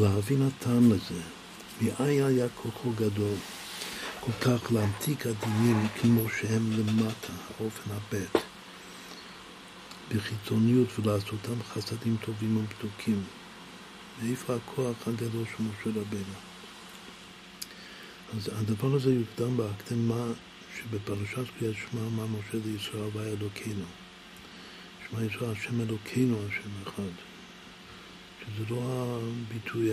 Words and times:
להבין 0.00 0.42
הטעם 0.42 0.92
לזה, 0.92 1.20
מאין 1.80 2.24
היה 2.24 2.46
כוחו 2.48 2.90
גדול, 2.90 3.34
כל 4.20 4.32
כך 4.40 4.72
להמתיק 4.72 5.26
הדינים 5.26 5.88
כמו 6.00 6.22
שהם 6.28 6.70
למטה, 6.72 7.32
אופן 7.60 7.90
הבט, 7.90 8.42
בחיצוניות 10.08 10.88
ולעשותם 10.98 11.62
חסדים 11.62 12.16
טובים 12.24 12.56
ובדוקים. 12.56 13.22
מאיפה 14.22 14.54
הכוח 14.54 15.08
הגדול 15.08 15.44
של 15.44 15.62
משה 15.62 16.00
רבנו? 16.00 16.34
אז 18.36 18.50
הדבר 18.52 18.94
הזה 18.94 19.14
יוקדם 19.14 19.56
בהקדמה 19.56 20.26
שבפרשת 20.76 21.50
קריאת 21.58 21.74
שמע 21.74 22.00
אמר 22.00 22.26
משה 22.26 22.58
לישראל 22.66 23.08
והיה 23.12 23.32
אלוקינו. 23.32 23.84
שמע 25.10 25.24
ישראל 25.24 25.50
השם 25.50 25.80
אלוקינו 25.80 26.38
השם 26.48 26.70
אחד. 26.82 27.27
שזה 28.56 28.64
לא 28.70 29.20
הביטוי 29.22 29.90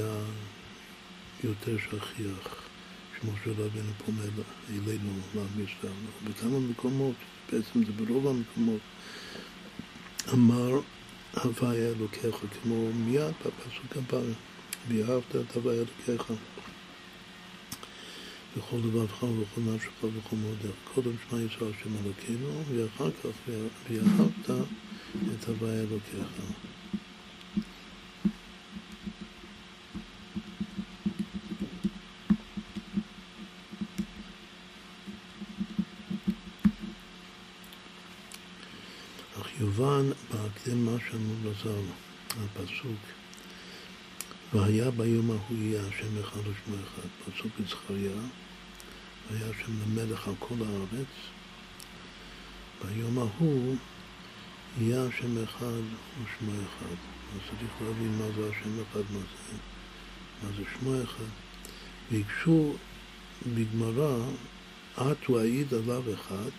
היותר 1.44 1.77
שכיח 1.77 2.66
שמשה 3.20 3.52
רבנו 3.52 3.91
פומד 4.05 4.44
אלינו 4.70 5.12
לעם 5.36 5.64
ישראל. 5.64 5.94
בכמה 6.23 6.59
מקומות, 6.59 7.16
בעצם 7.52 7.86
זה 7.86 7.91
ברוב 7.91 8.28
המקומות, 8.28 8.81
אמר 10.34 10.80
הוויה 11.44 11.90
אלוקיך, 11.90 12.36
כמו 12.64 12.90
מיד 12.94 13.34
בפסוק 13.45 13.98
הבא, 13.98 14.23
ואהבת 14.88 15.36
את 15.36 15.56
הוויה 15.56 15.81
אלוקיך. 15.81 16.34
בכל 18.58 18.78
לבבך 18.78 19.23
ובכל 19.23 19.62
נפשך 19.62 20.03
ובכל 20.03 20.36
מודך. 20.36 20.76
קודם 20.94 21.12
שמע 21.30 21.42
ישראל 21.42 21.72
השם 21.80 21.90
אלוקינו, 22.06 22.64
ואחר 22.76 23.12
כך 23.12 23.30
ואהבת 23.90 24.50
את 25.40 25.50
הוויה 25.50 25.81
אלוקיך. 25.81 26.28
אך 39.41 39.47
יובן 39.59 40.09
בהקדם 40.31 40.86
מה 40.86 40.97
שאמרו 41.09 41.36
לזר, 41.44 41.81
הפסוק 42.30 43.00
והיה 44.53 44.91
ביום 44.91 45.31
ההוא 45.31 45.58
יהיה 45.58 45.81
השם 45.81 46.19
אחד 46.22 46.39
ושמו 46.39 46.75
אחד, 46.75 47.08
פסוק 47.25 47.52
בזכריה 47.59 48.22
והיה 49.30 49.53
שם 49.53 49.72
למלך 49.81 50.28
על 50.28 50.33
כל 50.39 50.56
הארץ. 50.59 51.08
ביום 52.86 53.17
ההוא 53.17 53.75
יהיה 54.80 55.06
השם 55.06 55.44
אחד 55.44 55.81
ושמו 56.23 56.52
אחד. 56.52 56.95
אז 57.36 57.39
צריך 57.50 57.72
להבין 57.81 58.17
מה 58.17 58.25
זה 58.36 58.50
השם 58.50 58.81
אחד, 58.81 59.13
מה 59.13 59.19
זה, 59.19 59.58
מה 60.44 60.50
זה 60.58 60.63
שמו 60.73 61.03
אחד. 61.03 61.31
ביקשו 62.11 62.73
בגמרא, 63.56 64.17
הוא 65.28 65.39
העיד 65.39 65.73
עליו 65.73 66.03
אחד, 66.13 66.50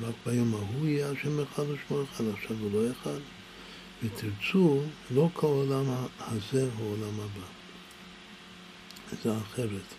רק 0.00 0.14
ביום 0.26 0.54
ההוא 0.54 0.86
יהיה 0.86 1.10
השם 1.10 1.40
אחד 1.40 1.62
ושמו 1.62 2.02
אחד, 2.02 2.24
עכשיו 2.34 2.56
הוא 2.60 2.70
לא 2.72 2.90
אחד. 2.92 3.18
ותרצו, 4.02 4.80
לא 5.14 5.28
כל 5.32 5.46
הזה 6.18 6.68
הוא 6.78 6.92
עולם 6.92 7.20
הבא. 7.20 7.46
זה 9.22 9.36
אחרת. 9.36 9.94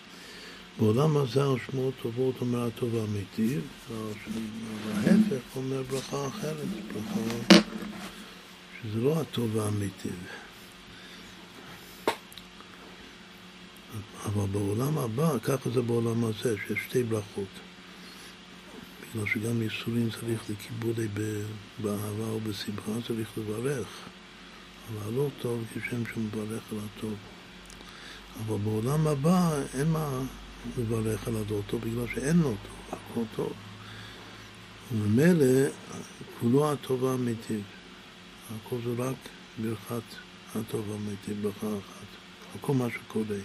בעולם 0.79 1.17
הזה 1.17 1.43
על 1.43 1.55
שמו 1.65 1.91
טובות 2.01 2.35
אומר 2.41 2.67
הטוב 2.67 2.95
האמיתי, 2.95 3.57
וההפך 3.89 5.55
אומר 5.55 5.83
ברכה 5.83 6.27
אחרת, 6.27 6.67
ברכה 6.93 7.59
שזה 8.81 8.99
לא 8.99 9.21
הטוב 9.21 9.57
האמיתי. 9.57 10.09
אבל 14.25 14.45
בעולם 14.51 14.97
הבא, 14.97 15.39
ככה 15.43 15.69
זה 15.69 15.81
בעולם 15.81 16.23
הזה, 16.23 16.55
שיש 16.67 16.79
שתי 16.89 17.03
ברכות. 17.03 17.72
בגלל 19.13 19.27
שגם 19.27 19.61
ייסורים 19.61 20.09
צריך 20.09 20.41
לכיבודי 20.49 21.07
באהבה 21.81 22.25
או 22.29 22.39
בשמחה, 22.39 22.91
צריך 23.07 23.29
לברך. 23.37 23.87
על 24.89 24.97
הלא 25.01 25.29
טוב 25.41 25.63
כשם 25.73 26.05
שמברך 26.13 26.63
על 26.71 26.77
הטוב. 26.77 27.13
אבל 28.39 28.57
בעולם 28.57 29.07
הבא 29.07 29.61
אין 29.73 29.91
מה 29.91 30.09
לברך 30.77 31.27
על 31.27 31.35
הלא 31.35 31.61
טוב 31.67 31.81
בגלל 31.81 32.07
שאין 32.15 32.37
לו 32.37 32.49
טוב, 32.49 32.99
הכל 33.11 33.21
טוב. 33.35 33.53
וממילא 34.91 35.69
כולו 36.39 36.71
הטוב 36.71 37.05
האמיתי. 37.05 37.59
הכל 38.55 38.75
זה 38.85 39.03
רק 39.03 39.15
ברכת 39.61 40.03
הטוב 40.55 40.91
האמיתי, 40.91 41.33
ברכה 41.33 41.67
אחת. 41.67 42.07
הכל 42.55 42.73
מה 42.73 42.87
שקורה. 42.89 43.37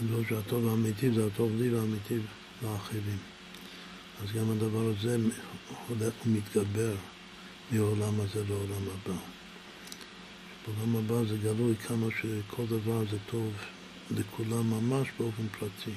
ידוע 0.00 0.20
שהטוב 0.28 0.68
האמיתי 0.68 1.10
זה 1.10 1.26
הטוב 1.26 1.52
לי 1.58 1.74
והאמיתי 1.74 2.18
לאחרים. 2.62 3.18
אז 4.22 4.32
גם 4.32 4.50
הדבר 4.50 4.92
הזה 4.96 5.16
הולך 5.88 6.14
ומתגבר 6.26 6.94
מעולם 7.70 8.20
הזה 8.20 8.44
לעולם 8.48 8.82
הבא. 8.94 9.18
בעולם 10.66 10.96
הבא 10.96 11.24
זה 11.28 11.36
גלוי 11.36 11.76
כמה 11.76 12.06
שכל 12.20 12.66
דבר 12.66 13.02
זה 13.10 13.16
טוב 13.30 13.52
לכולם 14.10 14.70
ממש 14.70 15.08
באופן 15.18 15.48
פרטי. 15.58 15.94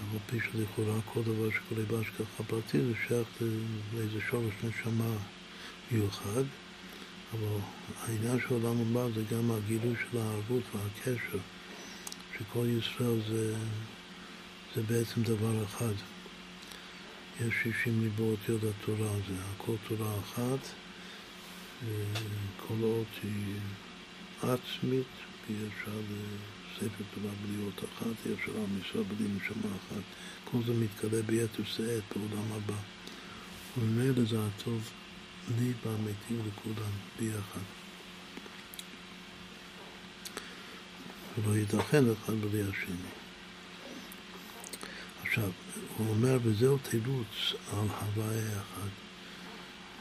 אבל 0.00 0.18
פי 0.26 0.38
שלכאורה 0.40 1.00
כל 1.12 1.22
דבר 1.22 1.50
שקורה 1.50 1.82
בהשגחה 1.82 2.42
פרטי 2.46 2.80
זה 2.80 2.92
שייך 3.08 3.28
לאיזה 3.94 4.18
שורש 4.30 4.54
נשמה 4.64 5.16
מיוחד, 5.90 6.44
אבל 7.32 7.58
העניין 8.00 8.38
של 8.40 8.54
עולם 8.54 8.80
הבא 8.80 9.06
זה 9.14 9.22
גם 9.36 9.50
הגילוי 9.50 9.94
של 10.10 10.18
הערבות 10.18 10.62
והקשר, 10.74 11.38
שכל 12.38 12.66
ישראל 12.78 13.20
זה, 13.28 13.54
זה 14.74 14.82
בעצם 14.82 15.22
דבר 15.22 15.64
אחד. 15.64 15.94
יש 17.40 17.54
שישים 17.62 18.02
ליבו 18.02 18.30
אותיות 18.30 18.60
התורה, 18.62 19.10
זה 19.28 19.34
הכל 19.54 19.72
תורה 19.88 20.18
אחת, 20.20 20.58
כל 22.56 22.74
אות 22.82 23.06
היא 23.22 23.54
עצמית, 24.42 25.06
ואי 25.48 25.56
אפשר 25.68 26.00
ספר 26.76 27.04
תורה 27.14 27.34
בלי 27.42 27.64
אות 27.64 27.78
אחת, 27.84 28.26
אי 28.26 28.32
אפשר 28.34 28.52
עם 28.56 29.04
בלי 29.08 29.28
נשמה 29.28 29.70
אחת. 29.76 30.02
כל 30.44 30.58
זה 30.66 30.72
מתגלה 30.72 31.22
ביתר 31.22 31.64
שאת 31.64 32.02
בעולם 32.16 32.52
הבא. 32.52 32.78
וממילא 33.78 34.24
זה 34.24 34.36
הטוב 34.46 34.90
לי 35.58 35.72
והאמיתי 35.84 36.34
לכולם 36.48 36.90
ביחד. 37.18 37.75
ולא 41.36 41.56
ייתכן 41.56 42.04
אחד 42.10 42.32
בלי 42.32 42.62
השני. 42.62 43.10
עכשיו, 45.22 45.50
הוא 45.96 46.08
אומר, 46.08 46.38
וזהו 46.42 46.78
תירוץ 46.78 47.54
על 47.72 47.78
הוויה 47.78 48.52
אחד. 48.52 48.88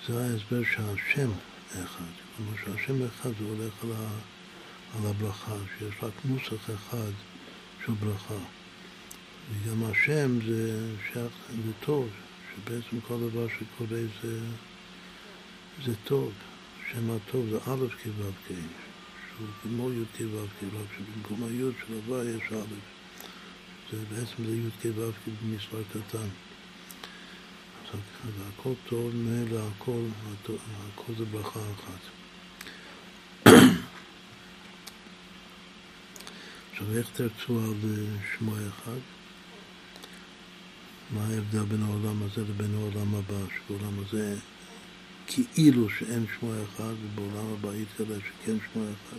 זה 0.08 0.24
ההסבר 0.24 0.64
שהשם 0.64 1.30
אחד. 1.72 2.12
כלומר 2.38 2.58
שהשם 2.58 3.06
אחד 3.06 3.30
זה 3.40 3.46
הולך 3.46 3.74
על, 3.84 3.92
ה, 3.92 4.08
על 4.98 5.10
הברכה, 5.10 5.56
שיש 5.80 5.96
רק 6.04 6.14
נוסח 6.26 6.70
אחד 6.76 7.12
של 7.86 7.92
ברכה. 7.92 8.44
וגם 9.52 9.84
השם 9.84 10.40
זה 10.48 10.92
שייך 11.14 11.34
לטוב, 11.70 12.10
שבעצם 12.56 13.00
כל 13.08 13.30
דבר 13.30 13.48
שקורה 13.48 14.02
זה, 14.24 14.40
זה 15.86 15.94
טוב. 16.04 16.32
שם 16.92 17.12
הטוב 17.12 17.50
זה 17.50 17.58
א' 17.58 17.86
כו' 18.04 18.32
כ', 18.48 18.52
שהוא 19.38 19.48
כמו 19.64 19.92
י' 19.92 20.04
כו' 20.18 20.48
כ', 20.60 20.64
רק 20.64 20.88
שבמקום 20.98 21.44
הי' 21.44 21.72
של 21.88 21.94
הוויה 21.94 22.36
יש 22.36 22.44
א'. 22.52 22.76
זה 23.92 23.98
בעצם 24.12 24.46
זה 24.46 24.56
י"ק 24.56 24.86
ו"ק 24.96 25.16
במספר 25.44 25.82
קטן. 25.90 26.28
אז 27.94 28.34
הכל 28.54 28.74
טוב, 28.90 29.16
ממילא 29.16 29.60
הכל, 29.68 30.02
הכל 30.44 31.14
זה 31.18 31.26
ברכה 31.26 31.60
אחת. 31.60 32.00
עכשיו, 36.72 36.98
איך 36.98 37.10
תרצו 37.14 37.60
על 37.60 37.74
שמו 38.38 38.56
אחד? 38.56 39.00
מה 41.12 41.28
ההבדל 41.28 41.64
בין 41.64 41.84
העולם 41.84 42.24
הזה 42.24 42.42
לבין 42.42 42.76
העולם 42.76 43.16
הבא? 43.16 43.38
שבעולם 43.56 43.94
הזה 44.00 44.38
כאילו 45.54 45.90
שאין 45.90 46.26
שמו 46.40 46.52
אחד, 46.64 46.94
ובעולם 47.04 47.54
הבא 47.54 47.70
יתגלה 47.76 48.16
שכן 48.20 48.56
שמו 48.74 48.84
אחד. 48.84 49.18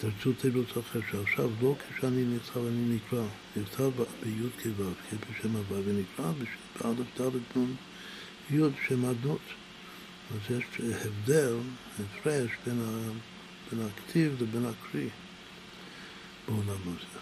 תרצו 0.00 0.32
תירוץ 0.32 0.68
אחר, 0.70 1.00
שעכשיו 1.10 1.50
לא 1.62 1.76
כשאני 1.96 2.24
נכתב 2.24 2.58
אני 2.58 2.96
נקרא, 2.96 3.24
נכתב 3.56 3.90
בי' 4.22 4.48
כו' 4.62 4.84
בשם 5.30 5.56
הו' 5.56 5.82
ונקרא 5.84 6.32
באלף 6.80 7.20
ד' 7.20 7.58
נ' 7.58 7.74
י' 8.50 8.60
שם 8.88 9.04
אדנות. 9.04 9.40
אז 10.30 10.56
יש 10.56 10.64
הבדל, 10.80 11.56
הפרש 12.00 12.50
בין, 12.66 12.80
ה, 12.80 13.10
בין 13.70 13.86
הכתיב 13.86 14.42
לבין 14.42 14.66
הקריא 14.66 15.08
בעולם 16.48 16.80
הזה. 16.86 17.20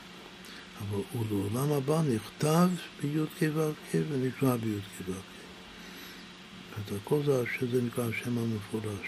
אבל 0.81 1.21
ולעולם 1.21 1.73
הבא 1.73 2.03
נכתב 2.15 2.69
בי' 3.03 3.19
כו' 3.39 4.03
ונקרא 4.11 4.57
בי' 4.57 4.79
כו' 5.07 5.32
את 6.81 6.93
שזה 7.59 7.83
נקרא 7.83 8.05
השם 8.05 8.39
המפורש. 8.39 9.07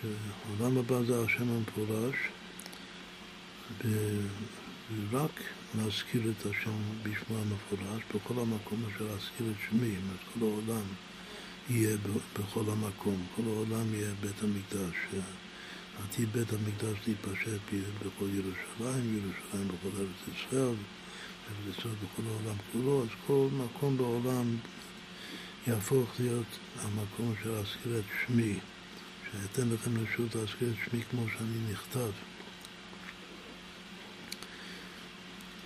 שהעולם 0.00 0.78
הבא 0.78 1.02
זה 1.02 1.24
השם 1.24 1.48
המפורש, 1.50 2.16
ורק 5.10 5.40
להזכיר 5.78 6.22
את 6.30 6.46
השם 6.46 6.80
בשמו 7.02 7.38
המפורש, 7.38 8.02
בכל 8.14 8.40
המקום 8.40 8.82
אשר 8.88 9.04
להזכיר 9.04 9.46
את 9.50 9.70
שמי, 9.70 9.90
זאת 9.90 10.02
אומרת 10.02 10.20
כל 10.34 10.40
העולם 10.46 10.86
יהיה 11.70 11.96
בכל 12.38 12.64
המקום, 12.70 13.26
כל 13.36 13.42
העולם 13.46 13.94
יהיה 13.94 14.10
בית 14.20 14.42
המקדש. 14.42 14.96
עתיד 16.04 16.32
בית 16.32 16.52
המקדש 16.52 16.98
להתפשט 17.06 17.60
בכל 17.98 18.26
ירושלים, 18.32 19.18
ירושלים 19.18 19.68
בכל 19.68 19.88
ארץ 19.98 20.36
ישראל, 20.36 20.74
ארץ 21.48 21.78
ישראל 21.78 21.94
בכל 21.94 22.22
העולם 22.28 22.56
כולו, 22.72 23.02
אז 23.02 23.08
כל 23.26 23.48
מקום 23.52 23.96
בעולם 23.96 24.56
יהפוך 25.66 26.10
להיות 26.18 26.46
המקום 26.78 27.34
של 27.42 27.50
להזכיר 27.50 27.98
את 27.98 28.04
שמי, 28.26 28.58
שאתן 29.32 29.68
לכם 29.68 29.90
רשות 30.02 30.34
להזכיר 30.34 30.68
את 30.68 30.90
שמי 30.90 31.02
כמו 31.10 31.24
שאני 31.28 31.72
נכתב. 31.72 32.10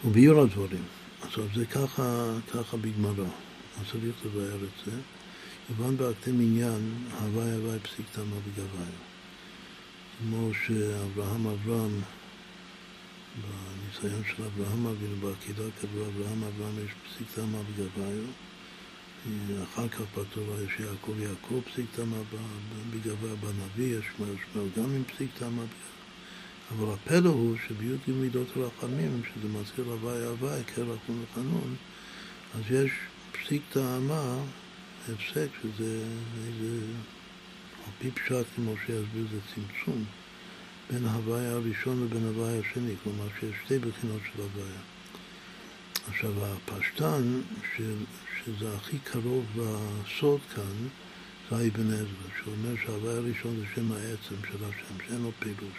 וביור 0.04 0.42
הדברים. 0.42 0.82
עכשיו 1.22 1.44
זה 1.54 1.66
ככה, 1.66 2.34
ככה 2.52 2.76
בגמרא, 2.76 3.28
אז 3.80 3.86
צריך 3.92 4.14
לבאר 4.24 4.56
את 4.56 4.84
זה. 4.86 4.92
יובן 5.70 5.96
באקדם 5.96 6.40
עניין, 6.40 6.94
הוואי 7.20 7.52
הוואי 7.52 7.78
פסיק 7.78 8.06
תמה 8.12 8.36
בגביו. 8.46 8.94
כמו 10.18 10.50
שאברהם 10.66 11.46
אברהם, 11.46 12.00
בניסיון 13.40 14.22
של 14.24 14.42
אברהם 14.44 14.86
אבינו, 14.86 15.16
בעקידה 15.16 15.62
כתבו 15.80 16.00
אברהם 16.00 16.44
אברהם 16.44 16.74
יש 16.84 16.90
פסיק 17.08 17.26
תמה 17.34 17.58
בגביו. 17.62 18.24
אחר 19.62 19.88
כך 19.88 20.00
בתורה 20.18 20.62
יש 20.62 20.80
יעקב 20.80 21.12
יעקב 21.18 21.60
פסיק 21.72 21.86
תמה 21.94 22.16
בגביו, 22.90 23.36
בנביא 23.36 23.98
יש 23.98 24.04
שמואל 24.16 24.68
גם 24.76 24.94
עם 24.94 25.04
פסיק 25.04 25.30
תמה. 25.38 25.62
אבל 26.70 26.94
הפלא 26.94 27.28
הוא 27.28 27.56
שבי"ג 27.68 28.12
מידות 28.20 28.46
הרחמים, 28.56 29.22
שזה 29.24 29.48
מזכיר 29.48 29.84
הוואי 29.84 30.24
הוואי, 30.24 30.64
קרח 30.64 30.98
ומחנון, 31.08 31.74
אז 32.54 32.70
יש 32.70 32.90
פסיק 33.32 33.62
טעמה, 33.72 34.36
הפסק, 35.02 35.48
שזה 35.62 36.04
איזה, 36.46 36.86
על 37.84 37.92
פי 37.98 38.10
פשט, 38.10 38.46
כמו 38.56 38.74
שיסביר, 38.86 39.26
זה 39.32 39.38
צמצום 39.54 40.04
בין 40.90 41.06
ההוואי 41.06 41.46
הראשון 41.46 42.04
לבין 42.04 42.24
ההוואי 42.26 42.58
השני, 42.58 42.94
כלומר 43.02 43.26
שיש 43.40 43.56
שתי 43.64 43.78
בחינות 43.78 44.20
של 44.32 44.42
הוויה. 44.42 44.80
עכשיו, 46.08 46.30
הפשטן, 46.44 47.40
ש, 47.76 47.80
שזה 48.44 48.76
הכי 48.76 48.98
קרוב 48.98 49.44
לסוד 49.56 50.40
כאן, 50.54 50.88
זה 51.50 51.56
אבן 51.56 51.92
עזרא, 51.92 52.28
שאומר 52.38 52.74
שההוואי 52.84 53.14
הראשון 53.14 53.56
זה 53.56 53.64
שם 53.74 53.92
העצם 53.92 54.46
של 54.48 54.64
השם, 54.64 55.06
שאין 55.08 55.22
לו 55.22 55.30
פירוש. 55.38 55.78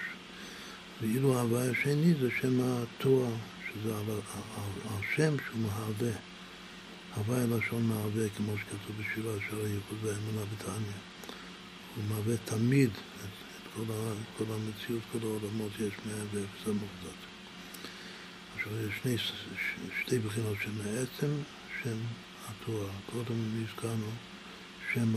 ואילו 1.01 1.37
ההוואי 1.37 1.69
השני 1.69 2.13
זה 2.21 2.29
שם 2.41 2.59
התואר, 2.61 3.33
שזה 3.67 3.95
על, 3.95 4.11
על, 4.11 4.93
על 4.95 5.01
שם 5.15 5.35
שהוא 5.45 5.61
מהווה. 5.61 6.11
הוואי 7.15 7.47
לשון 7.47 7.83
מהווה, 7.83 8.29
כמו 8.37 8.53
שכתוב 8.57 8.95
בשירה 8.99 9.33
של 9.49 9.65
הייחוד 9.65 9.97
והאמונה 10.01 10.45
בתניא. 10.53 10.99
הוא 11.95 12.03
מהווה 12.09 12.35
תמיד 12.45 12.89
את, 12.89 13.23
את 13.23 13.67
כל, 13.75 13.93
ה, 13.93 14.13
כל 14.37 14.43
המציאות, 14.53 15.01
כל 15.11 15.19
העולמות 15.21 15.71
יש 15.79 15.93
מאה 16.05 16.23
ואפס 16.33 16.67
המוחזק. 16.67 17.19
עכשיו 18.55 18.71
יש 18.87 18.93
שני, 19.03 19.17
שתי 20.01 20.19
בחינות 20.19 20.57
שם 20.63 20.71
העצם, 20.85 21.31
שם 21.83 21.97
התואר. 22.49 22.89
קודם 23.11 23.63
נזכרנו 23.63 24.09
שם 24.93 25.13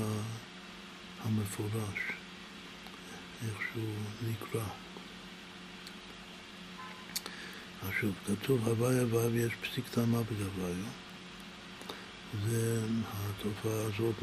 המפורש, 1.25 1.99
איך 3.43 3.59
שהוא 3.73 3.95
נקרא. 4.29 4.65
עכשיו, 7.89 8.11
כתוב 8.27 8.69
הוואי 8.69 8.99
הוואי 8.99 9.27
ויש 9.27 9.53
פסיק 9.55 9.85
טעמה 9.91 10.19
בגביו. 10.23 10.75
זה, 12.47 12.81
התופעה 13.13 13.83
הזאת 13.83 14.15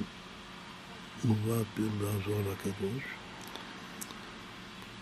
מובאת 1.24 1.66
בזוהר 1.78 2.51
הקדוש. 2.51 3.04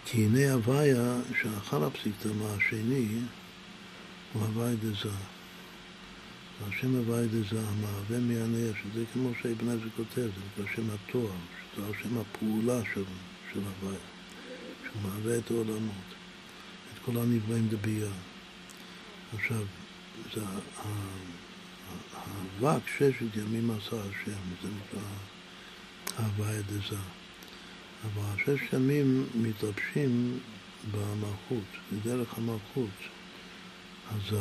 כי 0.05 0.25
הנה 0.25 0.53
הוויה 0.53 1.15
שאחר 1.41 1.85
הפסיק 1.85 2.13
טעמה 2.23 2.53
השני 2.57 3.07
הוא 4.33 4.43
הוואי 4.43 4.75
דזה. 4.75 5.09
והשם 6.61 6.95
הוואי 6.95 7.27
דזה 7.27 7.59
המהווה 7.59 8.19
מעניה, 8.19 8.73
שזה 8.81 9.03
כמו 9.13 9.29
שאבן 9.41 9.69
עזר 9.69 9.89
כותב, 9.97 10.15
זה 10.15 10.61
נקרא 10.61 10.75
שם 10.75 10.89
התואר, 10.89 11.31
שזה 11.75 11.85
השם 11.85 12.17
הפעולה 12.17 12.81
של, 12.93 13.03
של 13.53 13.59
הוויה, 13.59 13.99
שהוא 14.83 15.01
מהווה 15.01 15.37
את 15.37 15.51
העולמות, 15.51 16.09
את 16.93 16.99
כל 17.05 17.11
הנבראים 17.17 17.67
דבייה. 17.69 18.11
עכשיו, 19.37 19.63
זה 20.33 20.41
האבק 22.05 22.87
ששת 22.97 23.37
ימים 23.37 23.71
עשה 23.71 23.95
השם, 23.95 24.41
זה 24.61 24.67
נקרא 24.67 25.07
הוויה 26.17 26.61
דזה. 26.61 26.97
אבל 28.03 28.23
השש 28.33 28.73
ימים 28.73 29.25
מתלבשים 29.35 30.39
במלכות, 30.91 31.67
בדרך 31.93 32.37
המלכות. 32.37 32.97
אז 34.11 34.37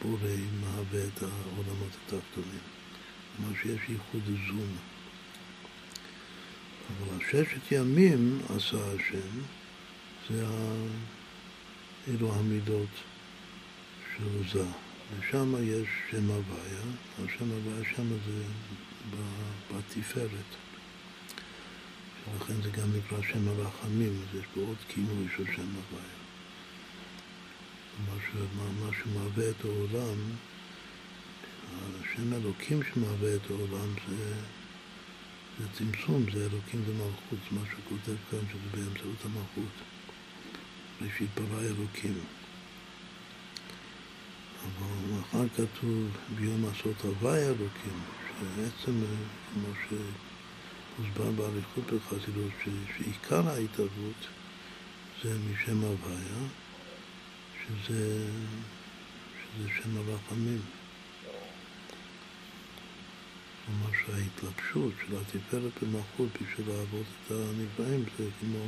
הבורא 0.00 0.30
מהווה 0.60 1.04
את 1.04 1.22
העולמות 1.22 1.92
התחתונים. 1.92 2.60
כלומר 3.36 3.52
שיש 3.62 3.80
ייחוד 3.88 4.22
זון. 4.24 4.76
אבל 6.88 7.16
הששת 7.16 7.72
ימים 7.72 8.40
עשה 8.44 8.76
השם, 8.92 9.40
זה 10.30 10.46
אלו 12.08 12.34
המידות 12.34 12.88
של 14.16 14.48
זה. 14.52 14.64
ושם 15.18 15.54
יש 15.62 15.88
שם 16.10 16.30
הוויה, 16.30 16.82
השם 17.24 17.50
הוויה 17.50 17.84
שם 17.96 18.08
זה 18.08 18.42
בתפארת. 19.70 20.50
ולכן 22.32 22.62
זה 22.62 22.70
גם 22.70 22.88
נקרא 22.96 23.22
שם 23.22 23.48
הרחמים, 23.48 24.22
אז 24.22 24.40
יש 24.40 24.46
פה 24.54 24.60
עוד 24.60 24.76
כינוי 24.88 25.26
של 25.36 25.44
שם 25.44 25.62
הוויה. 25.62 26.17
מה 28.06 28.90
שמהווה 29.02 29.50
את 29.50 29.64
העולם, 29.64 30.16
השם 31.74 32.32
אלוקים 32.32 32.80
שמהווה 32.82 33.34
את 33.34 33.50
העולם 33.50 33.94
זה, 34.08 34.34
זה 35.58 35.64
צמצום, 35.78 36.24
זה 36.32 36.40
אלוקים 36.40 36.82
ומלכות, 36.86 37.38
זה 37.50 37.56
מה 37.56 37.66
שהוא 37.70 37.80
כותב 37.88 38.16
כאן 38.30 38.38
שזה 38.50 38.76
באמצעות 38.76 39.16
המלכות. 39.24 39.72
ראשית 41.02 41.28
ברא 41.34 41.60
אלוקים. 41.60 42.14
אבל 44.62 45.20
אחר 45.20 45.48
כתוב 45.48 46.08
ביום 46.36 46.64
עשות 46.64 47.00
הוואי 47.02 47.46
אלוקים, 47.46 48.00
שבעצם, 48.28 48.92
כמו 49.52 49.68
שהוסבר 49.88 51.30
באריכות 51.30 51.84
בחסידות, 51.84 52.52
שעיקר 52.96 53.48
ההתערבות 53.48 54.26
זה 55.22 55.38
משם 55.38 55.80
הוויה, 55.80 56.48
שזה, 57.68 58.26
שזה 59.38 59.68
שם 59.76 59.96
הרחמים. 59.96 60.60
כלומר 63.66 63.90
שההתלבשות 63.92 64.92
של 65.06 65.16
התפארת 65.16 65.72
במלכות 65.82 66.28
בשביל 66.42 66.68
לעבוד 66.68 67.04
את 67.26 67.30
הנבראים 67.30 68.04
זה 68.18 68.28
כמו 68.40 68.58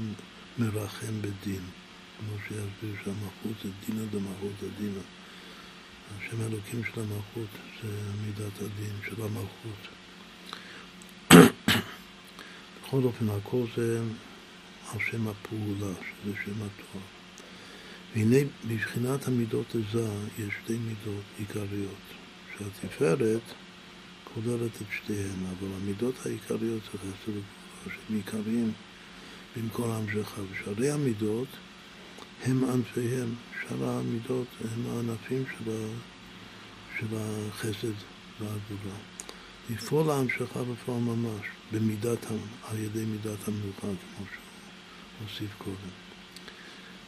מרחם 0.58 1.22
בדין. 1.22 1.62
כמו 2.18 2.36
שיסביר 2.48 2.94
שהמלכות 3.04 3.62
זה 3.64 3.70
דינא 3.86 4.04
דמלכות 4.10 4.52
דינא. 4.78 5.00
השם 6.18 6.40
האלוקים 6.40 6.84
של 6.84 7.00
המלכות 7.00 7.48
זה 7.82 7.88
מידת 8.26 8.56
הדין 8.58 8.96
של 9.04 9.22
המלכות. 9.22 9.88
בכל 12.82 13.02
אופן, 13.04 13.28
הכל 13.28 13.64
זה 13.76 14.00
על 14.92 14.98
שם 15.10 15.28
הפעולה, 15.28 15.94
שזה 15.94 16.32
שם 16.44 16.52
התואר. 16.52 17.19
והנה 18.14 18.36
בבחינת 18.68 19.28
המידות 19.28 19.74
הזה 19.74 20.08
יש 20.38 20.54
שתי 20.64 20.72
מידות 20.78 21.24
עיקריות, 21.38 22.00
שהתפארת 22.58 23.40
כוללת 24.34 24.70
את 24.76 24.86
שתיהן, 24.96 25.46
אבל 25.50 25.68
המידות 25.82 26.14
העיקריות 26.26 26.82
לעשות 26.82 27.04
לגבורה, 27.28 27.44
שהם 27.84 28.16
עיקריים 28.16 28.72
במקום 29.56 29.90
המשכה. 29.90 30.40
ושערי 30.50 30.90
המידות 30.90 31.48
הם 32.44 32.64
ענפיהם, 32.64 33.34
שאר 33.60 33.88
המידות 33.88 34.46
הם 34.60 34.86
הענפים 34.86 35.44
של, 35.58 35.86
של 36.98 37.06
החסד 37.16 37.94
והגבולה. 38.40 38.98
לפעול 39.70 40.06
להמשכה 40.06 40.62
בפועל 40.62 41.00
ממש, 41.00 41.46
במידת, 41.72 42.26
על 42.64 42.78
ידי 42.78 43.04
מידת 43.04 43.48
המלוכה, 43.48 43.80
כמו 43.80 43.96
שהוא 44.16 45.28
הוסיף 45.28 45.50
קודם. 45.58 46.09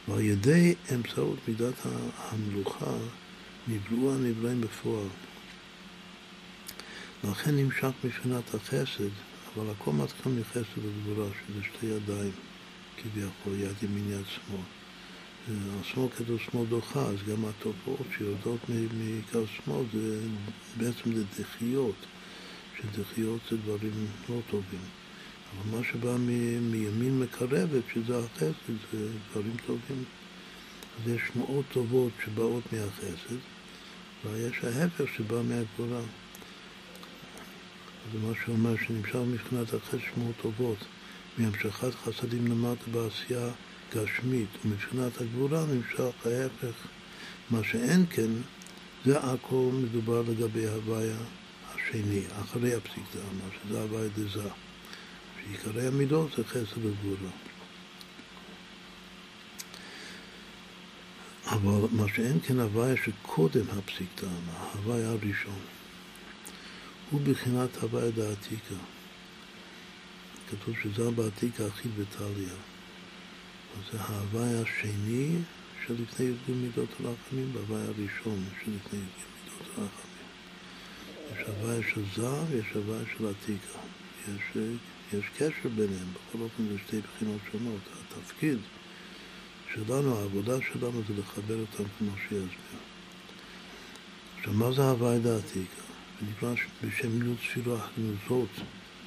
ועל 0.07 0.21
ידי 0.21 0.75
אמצעות 0.95 1.37
מידת 1.47 1.73
המלוכה 2.17 2.95
נבראו 3.67 4.13
הנבראים 4.13 4.61
בפועל. 4.61 5.07
לכן 7.23 7.55
נמשך 7.55 7.89
מבחינת 8.03 8.55
החסד, 8.55 9.09
אבל 9.55 9.69
הכל 9.71 9.91
מתחיל 9.91 10.31
מחסד 10.31 10.77
וגבורה, 10.77 11.27
שזה 11.31 11.63
שתי 11.63 11.85
ידיים, 11.85 12.31
כביכול, 12.97 13.53
יד 13.53 13.83
ימין 13.83 14.11
יד 14.11 14.25
שמאל. 14.27 14.61
השמאל 15.81 16.09
כתוב 16.09 16.39
שמאל 16.39 16.65
דוחה, 16.65 17.01
אז 17.01 17.17
גם 17.29 17.45
התופעות 17.45 18.07
שיורדות 18.17 18.59
מעיקר 18.69 19.43
שמאל 19.45 19.85
זה 19.93 20.19
בעצם 20.77 21.15
זה 21.15 21.23
דחיות, 21.39 21.95
שדחיות 22.77 23.39
זה 23.51 23.57
דברים 23.57 24.07
לא 24.29 24.39
טובים. 24.49 25.02
אבל 25.61 25.77
מה 25.77 25.83
שבא 25.83 26.15
מ- 26.19 26.71
מימין 26.71 27.19
מקרבת, 27.19 27.83
שזה 27.93 28.19
החסד, 28.19 28.73
זה 28.93 29.07
דברים 29.31 29.55
טובים. 29.65 30.03
אז 31.01 31.11
יש 31.11 31.21
שמועות 31.33 31.65
טובות 31.71 32.11
שבאות 32.25 32.63
מהחסד, 32.73 33.35
ויש 34.25 34.63
ההפך 34.63 35.05
שבא 35.17 35.41
מהגבולה. 35.41 36.01
זה 38.13 38.19
מה 38.27 38.33
שאומר 38.45 38.75
שנמשך 38.87 39.15
מבחינת 39.15 39.73
החסד 39.73 39.97
שמועות 40.13 40.35
טובות, 40.41 40.77
מהמשכת 41.37 41.95
חסדים 42.03 42.47
למטה 42.47 42.91
בעשייה 42.91 43.49
גשמית, 43.95 44.49
ומבחינת 44.65 45.21
הגבולה 45.21 45.65
נמשך 45.65 45.99
ההפך. 46.25 46.75
מה 47.49 47.63
שאין 47.63 48.05
כן, 48.09 48.31
זה 49.05 49.19
הכל 49.19 49.69
מדובר 49.73 50.21
לגבי 50.21 50.67
הוויה 50.67 51.17
השני, 51.73 52.21
אחרי 52.41 52.73
הפסיק 52.73 53.03
דרמה, 53.13 53.49
שזה 53.63 53.81
הוויה 53.81 54.09
דזה. 54.17 54.49
שעיקרי 55.43 55.87
המידות 55.87 56.31
זה 56.37 56.43
חסד 56.43 56.85
וגבולה. 56.85 57.31
אבל 61.45 61.87
מה 61.91 62.03
שאין 62.15 62.39
כן 62.39 62.59
הוויה 62.59 62.95
שקודם 63.05 63.65
הפסיק 63.69 64.07
דרמה, 64.21 64.53
ההוויה 64.57 65.09
הראשון, 65.09 65.59
הוא 67.09 67.21
בחינת 67.23 67.77
הוויה 67.77 68.11
דעתיקה. 68.11 68.75
כתוב 70.49 70.75
שזה 70.83 71.11
בעתיקה 71.11 71.65
הכי 71.65 71.89
בטליה. 71.89 72.53
זה 73.91 74.01
ההוואי 74.01 74.61
השני 74.61 75.37
שלפני 75.85 76.25
י"ג 76.25 76.51
מידות 76.51 76.89
הרחמים 76.99 77.51
וההוואי 77.53 77.81
הראשון 77.81 78.43
שלפני 78.59 78.99
י"ג 78.99 79.23
מידות 79.33 79.67
הרחמים. 79.77 80.13
יש 81.31 81.47
הוואי 81.47 81.81
של 81.93 82.01
זר 82.15 82.43
ויש 82.49 82.65
הוואי 82.73 83.03
של 83.17 83.27
עתיקה. 83.27 83.79
יש, 84.27 84.57
יש 85.19 85.25
קשר 85.37 85.69
ביניהם, 85.75 86.07
בכל 86.13 86.37
אופן 86.41 86.63
זה 86.67 86.79
שתי 86.87 86.97
בחינות 87.01 87.39
שונות. 87.51 87.79
התפקיד 88.17 88.57
שלנו, 89.73 90.17
העבודה 90.19 90.57
שלנו 90.61 91.01
זה 91.07 91.13
לחבר 91.19 91.59
אותם 91.59 91.83
כמו 91.99 92.11
שיסביר. 92.17 92.79
עכשיו, 94.37 94.53
מה 94.53 94.71
זה 94.71 94.89
הוואי 94.89 95.19
דעתיקה? 95.19 95.81
זה 96.19 96.25
נקרא 96.31 96.53
בשם 96.83 97.31
י' 97.31 97.35
תפילה 97.35 97.75
הגנוזות 97.75 98.49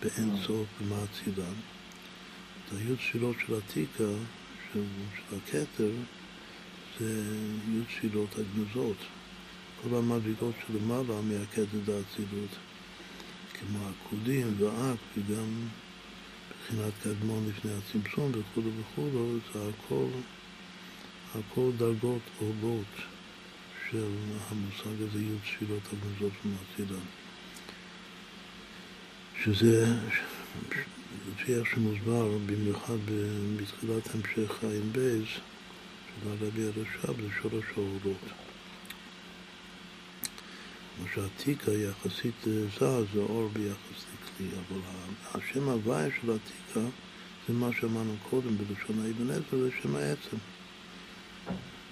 באין 0.02 0.36
סוף 0.46 0.66
במעצידן. 0.80 1.54
את 2.64 2.72
הי' 2.72 2.96
תפילות 2.96 3.36
של 3.46 3.54
עתיקה 3.54 4.12
של, 4.72 4.84
של 5.16 5.36
הכתר 5.36 5.90
זה 7.00 7.22
י' 7.72 7.84
תפילות 7.84 8.30
הגנוזות. 8.38 8.96
כל 9.82 9.96
המדרגות 9.96 10.54
שלמעלה 10.66 11.20
מהכתר 11.20 11.78
זה 11.86 12.00
אצילות, 12.00 12.50
כמו 13.54 13.78
עקודים 13.88 14.54
ואק 14.58 14.98
וגם 15.16 15.68
מבחינת 16.66 16.92
קדמון 17.02 17.48
לפני 17.48 17.70
הצמצום 17.72 18.32
וכו' 18.32 18.62
וכו', 18.80 19.38
זה 19.54 19.68
הכל, 19.68 20.06
הכל 21.34 21.70
דרגות 21.76 22.22
עולות 22.38 22.94
של 23.90 24.08
המושג 24.48 25.02
הזה 25.02 25.18
י' 25.18 25.38
תפילות 25.44 25.82
הגנוזות 25.92 26.32
ומעצידן. 26.44 27.04
שזה 29.44 29.86
לפי 31.32 31.54
איך 31.54 31.66
שמוסבר, 31.66 32.38
במיוחד 32.46 32.98
בתחילת 33.56 34.14
המשך 34.14 34.64
עין 34.64 34.92
בייז, 34.92 35.24
של 35.26 36.28
הרבי 36.28 36.64
הרש"ב, 36.64 37.22
זה 37.22 37.28
שורש 37.42 37.64
האורות. 37.76 38.45
מה 41.02 41.08
שהעתיקה 41.14 41.72
יחסית 41.72 42.44
זר 42.78 43.04
זה 43.14 43.20
אור 43.20 43.48
ביחס 43.52 44.04
לכלי, 44.14 44.46
אבל 44.48 44.80
השם 45.34 45.68
הוויה 45.68 46.08
של 46.20 46.30
העתיקה 46.30 46.88
זה 47.48 47.54
מה 47.54 47.70
שאמרנו 47.80 48.14
קודם 48.30 48.56
בלשון 48.56 49.04
האבן 49.04 49.30
עזר, 49.30 49.58
זה 49.58 49.70
שם 49.82 49.96
העצם. 49.96 50.36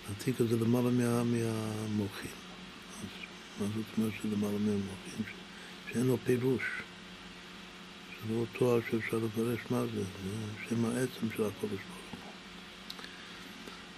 העתיקה 0.09 0.45
זה 0.45 0.57
למעלה 0.57 0.91
מה, 0.91 1.25
מהמוחים. 1.25 2.31
אז 3.03 3.07
מה 3.61 3.67
זאת 3.77 3.85
אומרת 3.99 4.13
שלמעלה 4.23 4.59
מהמוחים? 4.59 5.25
שאין 5.93 6.07
לו 6.07 6.17
פירוש. 6.25 6.63
זה 8.29 8.35
לא 8.35 8.45
תואר 8.53 8.81
שאפשר 8.91 9.17
לפרש 9.17 9.59
מה 9.71 9.87
זה, 9.87 10.01
זה 10.01 10.69
שם 10.69 10.85
העצם 10.85 11.37
של 11.37 11.43
הקודש 11.45 11.63
ברוך 11.63 12.11
הוא. 12.11 12.21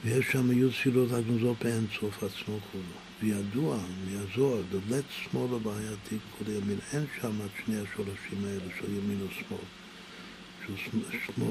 ויש 0.04 0.26
שם 0.32 0.52
י' 0.52 0.70
תפילות 0.70 1.12
הגנוזות 1.12 1.56
באין 1.62 1.86
סוף 2.00 2.22
עצמו 2.22 2.58
כולו. 2.72 3.05
וידוע 3.22 3.78
מהזוהר, 4.04 4.62
דלת 4.70 5.04
שמאל 5.10 5.54
הבעייתי 5.54 6.16
כל 6.38 6.50
ימין, 6.50 6.78
אין 6.92 7.04
שם 7.20 7.40
את 7.44 7.50
שני 7.64 7.76
השורשים 7.78 8.44
האלה 8.44 8.72
של 8.80 8.96
ימין 8.96 9.26
ושמאל. 9.26 9.58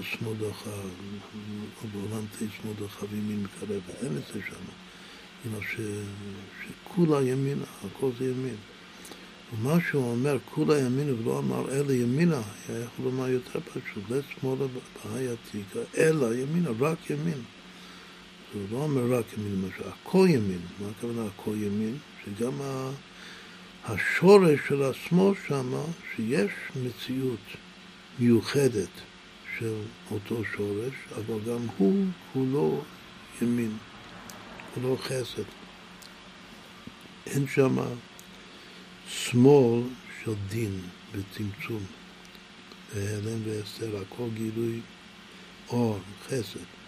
שמאל 0.02 0.34
דחה, 0.40 0.70
או 1.84 1.88
בעולם 1.94 2.26
תהיה 2.38 2.50
שמאל 2.62 2.74
דחה 2.86 3.06
וימין 3.12 3.44
מקרבת, 3.44 4.04
אין 4.04 4.18
את 4.18 4.24
זה 4.34 4.40
שם. 4.50 4.66
אלא 5.46 5.60
שכולה 5.62 7.22
ימינה, 7.22 7.66
הכל 7.86 8.10
זה 8.20 8.26
ימין. 8.26 8.56
ומה 9.54 9.78
שהוא 9.90 10.12
אומר, 10.12 10.38
כולה 10.46 10.80
ימינה, 10.80 11.12
ולא 11.14 11.40
אמר 11.40 11.72
אלא 11.72 11.92
ימינה, 11.92 12.42
היה 12.70 12.80
יכול 12.80 13.06
לומר 13.06 13.28
יותר 13.28 13.60
פשוט, 13.60 14.04
לשמאלה 14.10 14.66
בעייתיקה, 15.06 15.80
אלא 15.98 16.36
ימינה, 16.36 16.70
רק 16.80 17.10
ימין. 17.10 17.42
הוא 18.56 18.64
לא 18.72 18.78
אומר 18.78 19.18
רק 19.18 19.26
ימין, 19.38 19.62
למשל, 19.62 19.90
הכל 19.90 20.28
ימין. 20.30 20.62
מה 20.80 20.88
הכוונה 20.98 21.22
הכל 21.26 21.56
ימין? 21.56 21.98
שגם 22.26 22.62
השורש 23.86 24.60
של 24.68 24.84
השמאל 24.84 25.34
שם, 25.48 25.74
שיש 26.16 26.52
מציאות 26.84 27.40
מיוחדת 28.20 28.90
של 29.60 29.82
אותו 30.12 30.42
שורש, 30.56 30.94
אבל 31.16 31.40
גם 31.48 31.68
הוא 31.78 32.06
כולו 32.34 32.84
ימין, 33.42 33.78
כולו 34.74 34.98
חסד. 34.98 35.44
אין 37.26 37.48
שם 37.48 37.78
שמאל 39.08 39.82
של 40.24 40.34
דין 40.50 40.80
וצמצום. 41.12 41.84
והלם 42.94 43.40
ואסתר, 43.46 43.98
הכל 43.98 44.28
גילוי 44.34 44.80
אור, 45.70 46.00
חסד. 46.28 46.85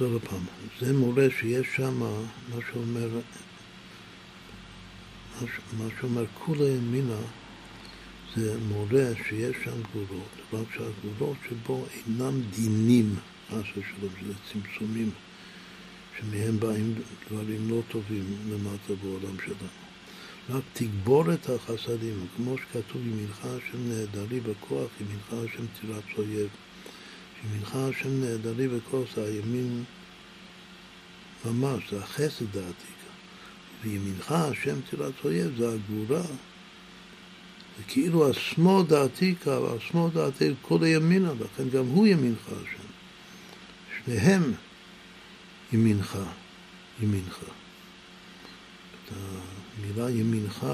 אז 0.00 0.02
עוד 0.02 0.22
פעם, 0.22 0.44
זה 0.80 0.92
מורה 0.92 1.26
שיש 1.40 1.66
שם, 1.76 1.98
מה 1.98 2.58
שאומר, 2.72 3.08
מה 5.78 5.86
שאומר 6.00 6.24
כולי 6.38 6.64
ימינה, 6.64 7.20
זה 8.36 8.58
מורה 8.68 9.06
שיש 9.28 9.56
שם 9.64 9.82
גבולות, 9.82 10.28
רק 10.52 10.66
שהגבולות 10.74 11.36
שבו 11.48 11.84
אינם 11.96 12.40
דינים, 12.56 13.14
מה 13.50 13.60
ששלום, 13.64 14.10
שזה 14.20 14.32
צמצומים. 14.52 15.10
שמהם 16.18 16.60
באים 16.60 16.94
דברים 17.30 17.70
לא 17.70 17.82
טובים 17.88 18.24
למטה 18.50 18.92
בעולם 19.02 19.36
שלנו. 19.44 19.70
רק 20.50 20.62
תגבור 20.72 21.32
את 21.34 21.50
החסדים, 21.50 22.26
כמו 22.36 22.54
שכתוב, 22.58 23.06
ימינך 23.06 23.44
השם 23.44 23.88
נהדרי 23.88 24.40
בכוח, 24.40 24.90
ימינך 25.00 25.32
השם 25.32 25.64
תירץ 25.80 26.04
אויב. 26.18 26.48
ימינך 27.44 27.76
השם 27.76 28.20
נהדרי 28.20 28.68
בכוח 28.68 29.08
זה 29.14 29.24
הימין 29.24 29.84
ממש, 31.44 31.90
זה 31.90 31.98
החסד 31.98 32.44
דעתיקה. 32.44 32.98
וימינך 33.82 34.32
השם 34.32 34.80
תירץ 34.90 35.14
אויב 35.24 35.56
זה 35.58 35.72
הגבורה. 35.72 36.22
זה 37.78 37.84
כאילו 37.88 38.30
השמאל 38.30 38.86
דעתיקה, 38.86 39.60
והשמאל 39.60 40.10
דעתיקה 40.10 40.54
כל 40.62 40.84
הימינה, 40.84 41.32
לכן 41.40 41.68
גם 41.68 41.86
הוא 41.86 42.06
ימינך 42.06 42.46
השם. 42.46 42.88
שניהם 44.04 44.52
ימינך, 45.72 46.18
ימינך. 47.00 47.38
את 49.04 49.12
המילה 49.12 50.10
ימינך, 50.10 50.66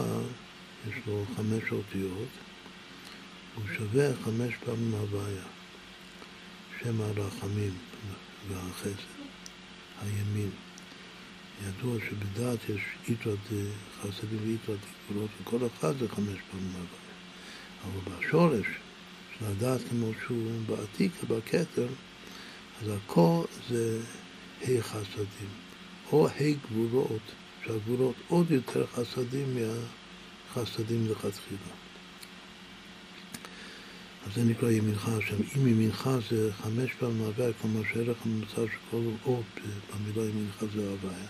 יש 0.89 0.95
לו 1.07 1.25
חמש 1.37 1.73
אותיות, 1.73 2.29
הוא 3.55 3.65
שווה 3.77 4.09
חמש 4.25 4.55
פעמים 4.65 4.95
הוויה. 4.95 5.54
שם 6.85 7.01
הרחמים 7.01 7.73
והחסד, 8.49 8.99
הימין. 10.03 10.51
ידוע 11.67 11.97
שבדעת 12.09 12.59
יש 12.69 12.83
איתרת 13.09 13.39
חסדים 14.01 14.39
ואיתרת 14.43 14.79
גבולות, 15.09 15.31
וכל 15.43 15.59
אחד 15.67 15.99
זה 15.99 16.09
חמש 16.09 16.39
פעמים 16.51 16.73
הוויה. 16.73 17.05
אבל 17.85 18.19
בשורש 18.19 18.67
של 19.39 19.45
הדעת 19.45 19.81
כמו 19.91 20.07
שהוא 20.27 20.51
בעתיק, 20.67 21.13
בכתר, 21.29 21.87
אז 22.83 22.89
הכל 22.89 23.45
זה 23.69 24.01
ה' 24.63 24.83
חסדים, 24.83 25.51
או 26.13 26.29
ה' 26.29 26.33
גבולות 26.71 27.23
שהגבולות 27.65 28.15
עוד 28.29 28.51
יותר 28.51 28.87
חסדים 28.87 29.57
מהחסדים 29.57 31.11
לכתחילה. 31.11 31.84
אז 34.27 34.35
זה 34.35 34.45
נקרא 34.45 34.71
ימינך 34.71 35.09
השם. 35.09 35.37
אם 35.57 35.69
ימינך 35.69 36.11
זה 36.31 36.51
חמש 36.63 36.91
פעמים 36.99 37.21
הוויה, 37.21 37.53
כלומר 37.63 37.81
שערך 37.93 38.17
הממוצע 38.25 38.55
של 38.55 38.79
כל 38.91 39.03
אות 39.27 39.45
במילה 39.57 40.31
ימינך 40.31 40.65
זה 40.75 40.89
הוויה. 40.91 41.27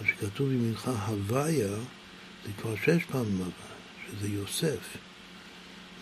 אז 0.00 0.06
כשכתוב 0.06 0.52
ימינך 0.52 0.90
הוויה, 1.06 1.76
זה 2.46 2.52
כבר 2.60 2.76
שש 2.76 3.04
פעמים 3.04 3.36
הוויה, 3.36 3.72
שזה 4.10 4.28
יוסף. 4.28 4.96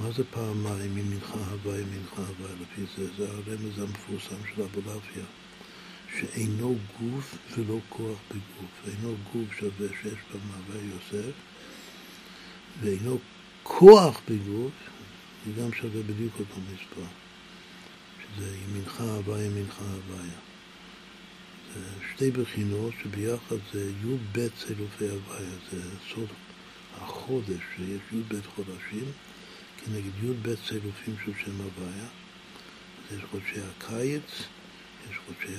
מה 0.01 0.13
זה 0.13 0.25
פעמיים 0.31 0.99
ימינך 0.99 1.35
הוויה, 1.51 1.81
ימינך 1.81 2.13
הוויה? 2.13 2.55
לפי 2.63 2.83
זה, 2.97 3.09
זה 3.17 3.29
הרמז 3.31 3.79
המפורסם 3.79 4.37
של 4.55 4.63
אבולעפיה. 4.63 5.25
שאינו 6.19 6.77
גוף 7.01 7.35
ולא 7.57 7.79
כוח 7.89 8.19
בגוף. 8.31 8.71
אינו 8.87 9.15
גוף 9.33 9.55
שווה 9.59 9.89
שש 10.03 10.19
פעמים 10.33 10.49
הוויה 10.57 10.83
יוסף, 10.95 11.33
ואינו 12.81 13.19
כוח 13.63 14.21
בגוף, 14.29 14.73
זה 15.47 15.53
גם 15.63 15.73
שווה 15.73 16.03
בדיוק 16.03 16.35
אותו 16.39 16.61
מספר, 16.61 17.09
שזה 18.23 18.57
ימינך 18.57 19.01
הוויה, 19.01 19.47
ימינך 19.47 19.79
הוויה. 19.79 20.39
זה 21.75 21.81
שתי 22.15 22.31
בחינות 22.31 22.95
שביחד 23.03 23.57
זה 23.73 23.91
י"ב 24.05 24.49
צילופי 24.49 25.09
הוויה, 25.09 25.51
זה 25.73 25.81
סוד 26.15 26.29
החודש, 26.95 27.61
שיש 27.77 28.01
י"ב 28.13 28.41
חודשים 28.55 29.05
כנגד 29.85 30.25
י"ב 30.25 30.55
צילופים 30.69 31.15
של 31.25 31.33
שם 31.45 31.61
הוויה. 31.61 32.09
אז 33.11 33.19
יש 33.19 33.25
חודשי 33.31 33.61
הקיץ, 33.61 34.43
יש 35.11 35.17
חודשי 35.27 35.55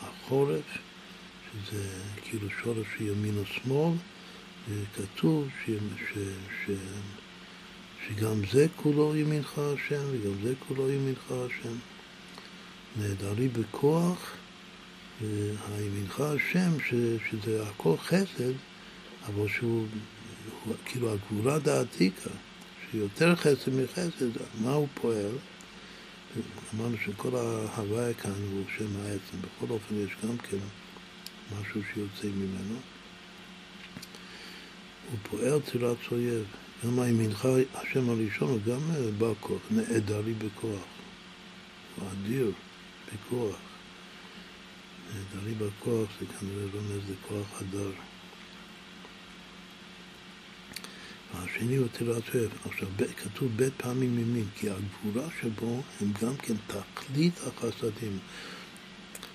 החורף, 0.00 0.78
שזה 1.52 1.88
כאילו 2.22 2.48
שורש 2.62 2.86
ימין 3.00 3.38
ושמאל, 3.38 3.94
וכתוב 4.68 5.48
ש... 5.64 5.70
ש... 5.70 6.18
ש... 6.64 6.70
שגם 8.08 8.40
זה 8.52 8.66
כולו 8.76 9.16
ימינך 9.16 9.58
השם, 9.58 10.02
וגם 10.10 10.42
זה 10.42 10.54
כולו 10.68 10.90
ימינך 10.90 11.32
השם. 11.32 11.74
נהדרי 12.96 13.48
בכוח, 13.48 14.32
הימינך 15.68 16.20
השם, 16.20 16.80
ש, 16.86 16.94
שזה 17.30 17.62
הכל 17.62 17.96
חסד, 17.96 18.52
אבל 19.26 19.48
שהוא, 19.48 19.86
הוא, 20.64 20.74
כאילו 20.84 21.12
הגבורה 21.12 21.58
דעתיקה, 21.58 22.30
שיותר 22.90 23.36
חסד 23.36 23.74
מחסד, 23.82 24.30
מה 24.62 24.72
הוא 24.72 24.88
פועל? 24.94 25.32
אמרנו 26.74 26.96
שכל 27.04 27.36
ההוויה 27.36 28.14
כאן 28.14 28.32
הוא 28.52 28.64
שם 28.78 28.96
העצם, 29.02 29.36
בכל 29.40 29.72
אופן 29.72 29.94
יש 29.94 30.10
גם 30.24 30.38
כן 30.38 30.56
משהו 31.52 31.80
שיוצא 31.94 32.36
ממנו. 32.36 32.74
הוא 35.10 35.18
פועל 35.30 35.60
צירת 35.60 35.96
אויב. 36.12 36.44
גם 36.84 37.00
הימינך 37.00 37.48
השם 37.74 38.10
הראשון 38.10 38.48
הוא 38.48 38.58
גם 38.66 38.80
אה, 38.94 39.10
בא 39.18 39.32
כוח, 39.40 39.60
נעדרי 39.70 40.34
בכוח. 40.34 40.84
הוא 41.96 42.08
אדיר 42.12 42.52
בכוח. 43.06 43.56
נעדרי 45.06 45.54
בכוח 45.54 46.08
זה 46.20 46.26
כנראה 46.26 46.64
רומז 46.72 47.02
לכוח 47.10 47.46
הדר. 47.60 47.90
והשני 51.34 51.76
הוא 51.76 51.88
טירת 51.88 52.22
אוהב. 52.34 52.50
עכשיו, 52.64 52.88
כתוב 53.16 53.48
בית 53.56 53.72
פעמים 53.76 54.16
ממין, 54.16 54.46
כי 54.56 54.68
הגבורה 54.70 55.28
שבו 55.40 55.82
הם 56.00 56.12
גם 56.22 56.36
כן 56.36 56.54
תכלית 56.66 57.34
החסדים, 57.46 58.18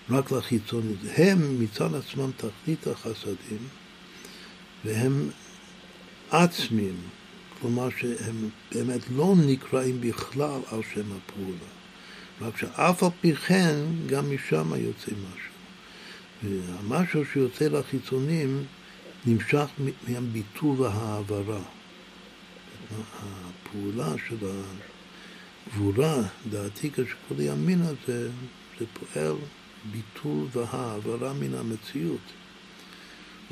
רק 0.10 0.32
לחיצונית. 0.32 1.00
הם 1.18 1.64
מצד 1.64 1.96
עצמם 1.96 2.32
תכלית 2.38 2.88
החסדים, 2.88 3.68
והם 4.86 5.30
עצמים. 6.32 6.96
כלומר 7.64 7.90
שהם 7.90 8.50
באמת 8.72 9.02
לא 9.16 9.34
נקראים 9.46 10.02
בכלל 10.02 10.60
על 10.72 10.82
שם 10.94 11.02
הפעולה. 11.12 11.70
רק 12.42 12.58
שאף 12.58 13.04
על 13.04 13.10
פי 13.22 13.36
כן, 13.36 13.76
גם 14.08 14.36
משם 14.36 14.72
יוצא 14.76 15.12
משהו. 15.12 15.54
והמשהו 16.44 17.26
שיוצא 17.34 17.68
לחיצונים 17.68 18.64
נמשך 19.26 19.66
מהביטול 20.08 20.82
וההעברה. 20.82 21.62
הפעולה 23.20 24.14
של 24.30 24.38
הגבורה, 25.68 26.22
דעתי 26.50 26.92
כשכל 26.92 27.40
ימין 27.40 27.82
הזה, 27.82 28.30
זה 28.80 28.86
פועל 28.94 29.36
ביטול 29.92 30.48
והעברה 30.52 31.34
מן 31.34 31.54
המציאות. 31.54 32.43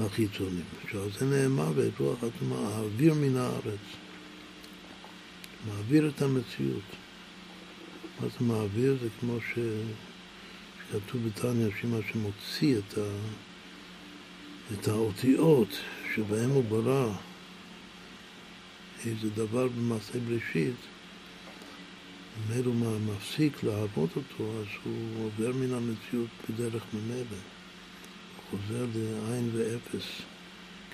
לחיצונים. 0.05 0.63
שעל 0.91 1.09
זה 1.19 1.25
נאמר 1.25 1.71
ואת 1.75 1.99
רוח 1.99 2.17
הטומאה, 2.23 2.75
האוויר 2.75 3.13
מן 3.13 3.37
הארץ. 3.37 3.85
מעביר 5.67 6.09
את 6.09 6.21
המציאות. 6.21 6.83
מה 8.21 8.27
זה 8.27 8.45
מעביר? 8.45 8.97
זה 9.01 9.07
כמו 9.19 9.37
ש... 9.41 9.59
שכתוב 10.89 11.27
בתניא, 11.27 11.67
שמה 11.81 11.97
שמוציא 12.11 12.77
את, 12.77 12.97
ה... 12.97 13.01
את 14.73 14.87
האותיות 14.87 15.69
שבהם 16.15 16.49
הוא 16.49 16.63
ברא 16.63 17.13
איזה 19.05 19.29
דבר 19.29 19.67
במעשה 19.67 20.19
בראשית, 20.19 20.75
ממילא 22.49 22.65
הוא 22.65 22.99
מפסיק 22.99 23.63
לעבוד 23.63 24.09
אותו, 24.15 24.59
אז 24.59 24.65
הוא 24.83 25.25
עובר 25.25 25.51
מן 25.51 25.73
המציאות 25.73 26.29
בדרך 26.49 26.83
ממילא. 26.93 27.37
חוזר 28.51 28.85
לעין 28.95 29.49
ואפס, 29.53 30.03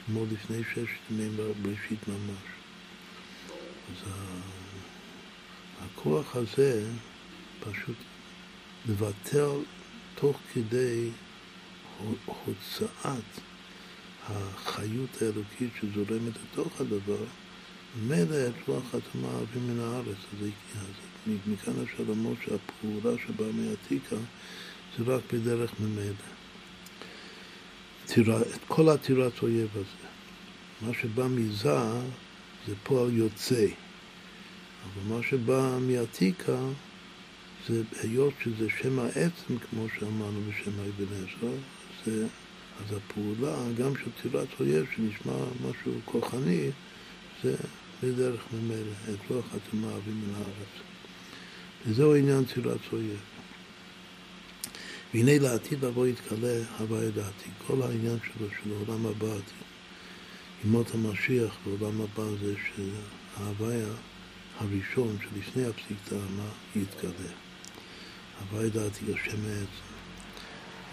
כמו 0.06 0.26
לפני 0.32 0.63
ששת 0.63 1.12
ימים 1.12 1.38
בראשית 1.62 2.08
ממש. 2.08 2.43
אז 3.91 4.12
הכוח 5.82 6.36
הזה 6.36 6.89
פשוט 7.60 7.96
מבטל 8.89 9.50
תוך 10.15 10.39
כדי 10.54 11.10
הוצאת 12.26 13.24
החיות 14.30 15.22
האלוקית 15.22 15.70
שזורמת 15.82 16.34
לתוך 16.43 16.82
הדבר, 16.82 17.24
מילא 18.02 18.48
את 18.48 18.67
רוח 18.67 18.96
התאמה 18.96 19.39
אבים 19.41 19.67
מן 19.67 19.80
הארץ. 19.80 20.17
אז, 20.41 20.48
מכאן 21.48 21.74
אפשר 21.84 22.04
לומר 22.08 22.32
שהפעולה 22.41 23.17
שבאה 23.28 23.52
מעתיקה 23.52 24.15
זה 24.98 25.04
רק 25.04 25.22
בדרך 25.34 25.72
ממילא. 25.80 26.37
טירה, 28.08 28.41
את 28.41 28.62
כל 28.67 28.89
עתירת 28.89 29.43
אויב 29.43 29.70
הזה. 29.76 30.08
מה 30.82 30.93
שבא 31.02 31.28
מזה 31.28 31.80
זה 32.67 32.74
פועל 32.84 33.13
יוצא, 33.13 33.65
אבל 34.84 35.15
מה 35.15 35.24
שבא 35.24 35.78
מעתיקה 35.82 36.60
זה 37.67 37.82
היות 38.02 38.34
שזה 38.43 38.67
שם 38.82 39.00
העצם, 39.00 39.58
כמו 39.58 39.86
שאמרנו 40.00 40.41
בשם 40.50 40.72
אבן 40.72 41.13
עזרא, 41.13 41.56
אז 42.80 42.98
הפעולה, 42.98 43.56
גם 43.78 43.93
של 43.96 44.12
טירת 44.22 44.48
אויב, 44.60 44.86
שנשמע 44.96 45.34
משהו 45.70 45.91
כוחני, 46.06 46.70
זה 47.43 47.56
בדרך 48.04 48.41
ממילא, 48.54 48.93
את 49.13 49.32
רוח 49.32 49.46
התאמה 49.56 49.88
אבים 49.96 50.22
מן 50.28 50.34
הארץ. 50.36 50.74
וזהו 51.86 52.15
עניין 52.15 52.43
טירת 52.46 52.80
אויב. 52.93 53.20
והנה 55.13 55.39
לעתיד 55.39 55.86
לבוא 55.86 56.08
יתגלה 56.08 56.58
הוויה 56.80 57.10
דעתי. 57.12 57.50
כל 57.67 57.82
העניין 57.82 58.17
שלו, 58.24 58.48
של 58.50 58.72
העולם 58.74 59.06
הבא, 59.06 59.36
ימות 60.65 60.88
המשיח 60.93 61.58
בעולם 61.65 62.02
הבא 62.02 62.24
זה 62.41 62.54
שההוויה 62.56 63.88
הראשון 64.60 65.17
שלפני 65.22 65.65
הפסיק 65.65 65.98
טעמה 66.10 66.50
יתגלה. 66.76 67.32
הוויה 68.39 68.70
דעתי 68.70 69.06
השם 69.13 69.38
העצם. 69.48 69.88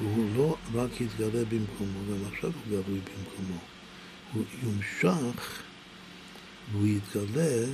והוא 0.00 0.36
לא 0.36 0.56
רק 0.74 1.00
יתגלה 1.00 1.44
במקומו, 1.44 1.98
גם 2.10 2.32
עכשיו 2.32 2.50
הוא 2.52 2.62
גלוי 2.68 3.00
במקומו. 3.00 3.58
הוא 4.32 4.44
יומשך 4.62 5.62
והוא 6.72 6.86
יתגלה 6.86 7.66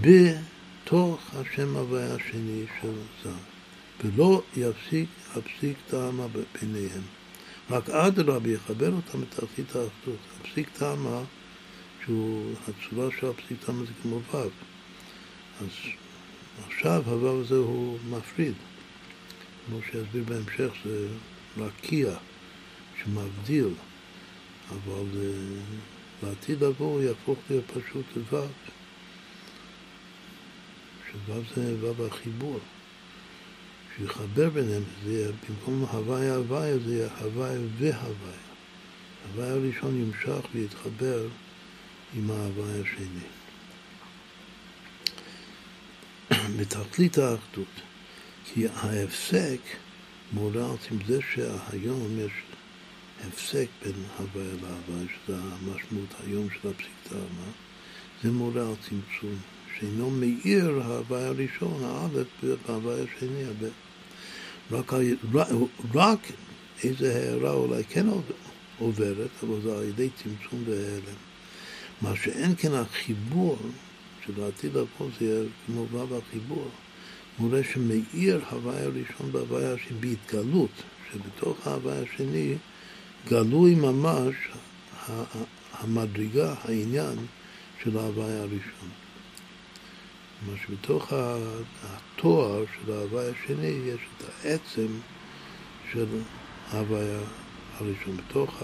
בתוך 0.00 1.20
השם 1.34 1.76
הוויה 1.76 2.14
השני 2.14 2.64
של 2.80 2.92
זר. 3.24 3.53
ולא 4.00 4.42
יפסיק 4.56 5.08
הפסיק 5.36 5.76
טעמה 5.88 6.26
ביניהם. 6.28 7.02
רק 7.70 7.90
אדרבה 7.90 8.50
יחבר 8.50 8.92
אותם 8.92 9.22
לתכלית 9.22 9.68
האחדות. 9.68 10.18
הפסיק 10.40 10.68
טעמה, 10.78 11.22
שהוא, 12.04 12.54
הצורה 12.62 13.08
של 13.20 13.26
הפסיק 13.26 13.64
טעמה 13.66 13.84
זה 13.84 13.92
כמו 14.02 14.20
ו'. 14.32 14.48
אז 15.60 15.68
עכשיו 16.66 17.02
הו' 17.06 17.40
הזה 17.40 17.54
הוא 17.54 17.98
מפריד. 18.10 18.54
כמו 19.66 19.78
שיסביר 19.82 20.24
בהמשך, 20.24 20.72
זה 20.84 21.08
רקיע 21.56 22.14
שמבדיל, 23.02 23.68
אבל 24.70 25.04
לעתיד 26.22 26.62
לבוא 26.62 27.02
יהפוך 27.02 27.38
להיות 27.50 27.64
פשוט 27.70 28.06
לו', 28.32 28.46
שו' 31.12 31.42
זה 31.54 31.74
ו' 31.80 32.06
החיבור. 32.06 32.60
שיחבר 33.96 34.50
ביניהם, 34.50 34.82
זה 35.04 35.12
יהיה, 35.12 35.28
במקום 35.48 35.86
הוויה 35.90 36.34
הוויה, 36.34 36.78
זה 36.78 36.94
יהיה 36.94 37.08
הוויה 37.20 37.60
והוויה. 37.78 38.44
ההוואי 39.24 39.48
הראשון 39.48 40.02
ימשך 40.02 40.46
ויתחבר 40.54 41.26
עם 42.14 42.30
ההוואי 42.30 42.80
השני. 42.80 43.24
בתכלית 46.60 47.18
האחדות, 47.18 47.80
כי 48.44 48.66
ההפסק 48.68 49.60
מורל 50.32 50.76
עם 50.90 50.98
זה 51.06 51.18
שהיום 51.32 52.18
יש 52.18 52.32
הפסק 53.26 53.66
בין 53.84 54.04
הוויה 54.18 54.54
להוויה, 54.54 55.08
שזה 55.26 55.36
המשמעות 55.36 56.14
היום 56.26 56.48
של 56.50 56.68
הפסיקתא, 56.68 57.24
זה 58.22 58.30
מורה 58.30 58.62
על 58.62 58.74
צמצום, 58.88 59.38
שאינו 59.78 60.10
מאיר 60.10 60.82
ההוויה 60.82 61.26
הראשון, 61.26 61.84
האלף, 61.84 62.26
בהוויה 62.66 63.04
השני, 63.04 63.44
הבית. 63.44 63.83
רק, 64.72 64.92
רק, 65.94 66.18
איזה 66.84 67.14
הערה 67.14 67.52
אולי 67.52 67.84
כן 67.84 68.06
עוברת, 68.78 69.30
אבל 69.42 69.60
זה 69.62 69.76
על 69.76 69.84
ידי 69.84 70.08
צמצום 70.22 70.62
והעלם. 70.66 71.18
מה 72.02 72.16
שאין 72.16 72.54
כן 72.58 72.74
החיבור, 72.74 73.58
שלעתיד 74.26 74.70
לבוא 74.70 75.08
זה 75.18 75.24
יהיה 75.24 75.44
כמו 75.66 75.86
ו' 75.92 76.18
החיבור, 76.18 76.68
מורה 77.38 77.60
שמאיר 77.72 78.40
הוויה 78.50 78.84
הראשון 78.84 79.32
בהוויה 79.32 79.72
השני 79.72 79.96
בהתגלות, 80.00 80.82
שבתוך 81.12 81.66
ההוויה 81.66 82.02
השני 82.02 82.54
גלוי 83.28 83.74
ממש 83.74 84.34
המדרגה, 85.72 86.54
העניין 86.64 87.16
של 87.82 87.98
ההוויה 87.98 88.40
הראשון. 88.40 89.03
כלומר 90.44 90.58
שבתוך 90.66 91.12
התואר 91.82 92.64
של 92.66 92.92
ההוואי 92.92 93.26
השני 93.30 93.66
יש 93.66 94.00
את 94.16 94.24
העצם 94.44 94.86
של 95.92 96.06
ההוויה 96.70 97.20
הראשון. 97.78 98.16
בתוך 98.16 98.62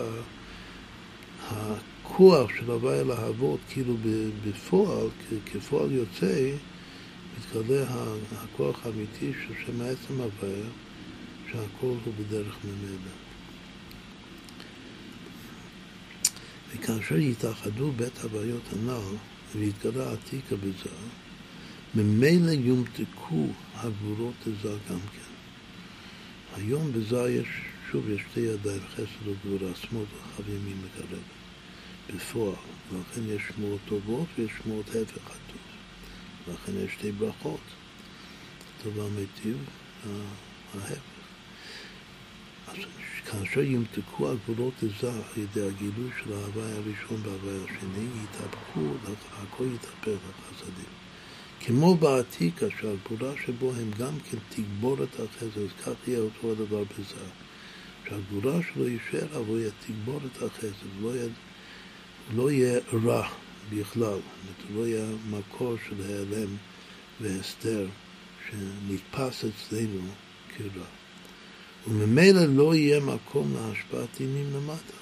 הכוח 1.48 2.50
של 2.58 2.70
ההוויה 2.70 3.02
להוות, 3.02 3.60
כאילו 3.68 3.96
בפועל, 4.44 5.06
כפועל 5.46 5.92
יוצא, 5.92 6.50
מתגלה 7.38 7.86
הכוח 8.32 8.86
האמיתי 8.86 9.32
של 9.46 9.54
שם 9.66 9.80
העצם 9.80 10.20
ההוויה, 10.20 10.66
שהכל 11.46 11.94
הוא 12.04 12.14
בדרך 12.18 12.56
ממילא. 12.64 13.12
וכאשר 16.74 17.16
יתאחדו 17.16 17.92
בית 17.92 18.18
הוויות 18.22 18.62
הנ"ל 18.72 19.16
והתגלה 19.56 20.12
עתיקה 20.12 20.56
בזה, 20.56 20.90
ממילא 21.94 22.50
יומתקו 22.50 23.46
הגבורות 23.74 24.34
לזה 24.46 24.76
גם 24.90 24.98
כן. 25.00 25.30
היום 26.56 26.92
בזה 26.92 27.30
יש, 27.30 27.46
שוב, 27.90 28.10
יש 28.10 28.20
שתי 28.30 28.40
ידיים, 28.40 28.80
חסד 28.94 29.26
וגבורה, 29.28 29.74
שמאל 29.74 30.02
וחב 30.02 30.48
ימין 30.48 30.76
מקרב, 30.84 31.22
בפועל. 32.14 32.54
ולכן 32.92 33.20
יש 33.26 33.42
שמועות 33.56 33.80
טובות 33.88 34.26
ויש 34.38 34.50
שמועות 34.62 34.88
הפך 34.88 35.26
הטוב. 35.26 35.60
ולכן 36.48 36.72
יש 36.84 36.92
שתי 36.92 37.12
ברכות, 37.12 37.60
טוב 38.82 38.98
והמיטיב, 38.98 39.56
ההפך. 40.74 41.00
אז 42.68 42.76
כאשר 43.26 43.60
ימתקו 43.60 44.30
הגבולות 44.30 44.74
לזה 44.82 45.12
על 45.12 45.22
ידי 45.36 45.66
הגילוי 45.66 46.10
של 46.22 46.32
ההוואי 46.32 46.72
הראשון 46.72 47.20
וההוואי 47.22 47.64
השני, 47.64 48.06
יתהפכו, 48.24 48.80
הכל 49.32 49.66
יתהפך 49.74 50.18
לחסדים. 50.50 50.99
כמו 51.60 51.94
בעתיקה 51.94 52.66
שהגבורה 52.80 53.32
שבו 53.46 53.72
הם 53.72 53.90
גם 53.98 54.12
כן 54.30 54.38
תגבור 54.48 54.96
את 55.02 55.20
החסד, 55.20 55.58
אז 55.58 55.68
כך 55.84 56.08
יהיה 56.08 56.20
אותו 56.20 56.52
הדבר 56.52 56.82
בזה. 56.84 57.24
שהגבורה 58.08 58.60
שלו 58.62 58.88
יישאר, 58.88 59.36
אבל 59.36 59.58
יהיה 59.58 59.70
תגבור 59.86 60.20
את 60.26 60.42
החסד, 60.42 60.86
לא 61.00 61.14
יהיה, 61.14 61.28
לא 62.34 62.50
יהיה 62.50 62.80
רע 63.04 63.28
בכלל, 63.70 64.18
זאת 64.46 64.70
לא 64.74 64.86
יהיה 64.86 65.06
מקור 65.30 65.76
של 65.88 66.02
העלם 66.02 66.56
והסתר 67.20 67.86
שנתפס 68.48 69.44
אצלנו 69.44 70.00
כרע. 70.56 70.84
וממילא 71.88 72.44
לא 72.44 72.74
יהיה 72.74 73.00
מקום 73.00 73.54
להשפעת 73.54 74.08
דינים 74.18 74.52
למטה. 74.54 75.00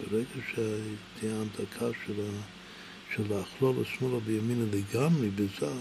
ברגע 0.00 0.24
שתהיה 0.50 1.36
ההמתקה 1.36 1.86
של, 2.06 2.14
של 3.14 3.22
לאכלול 3.34 3.74
לשמאלה 3.80 4.18
וימינה 4.24 4.64
לגמרי 4.72 5.30
בזה, 5.30 5.72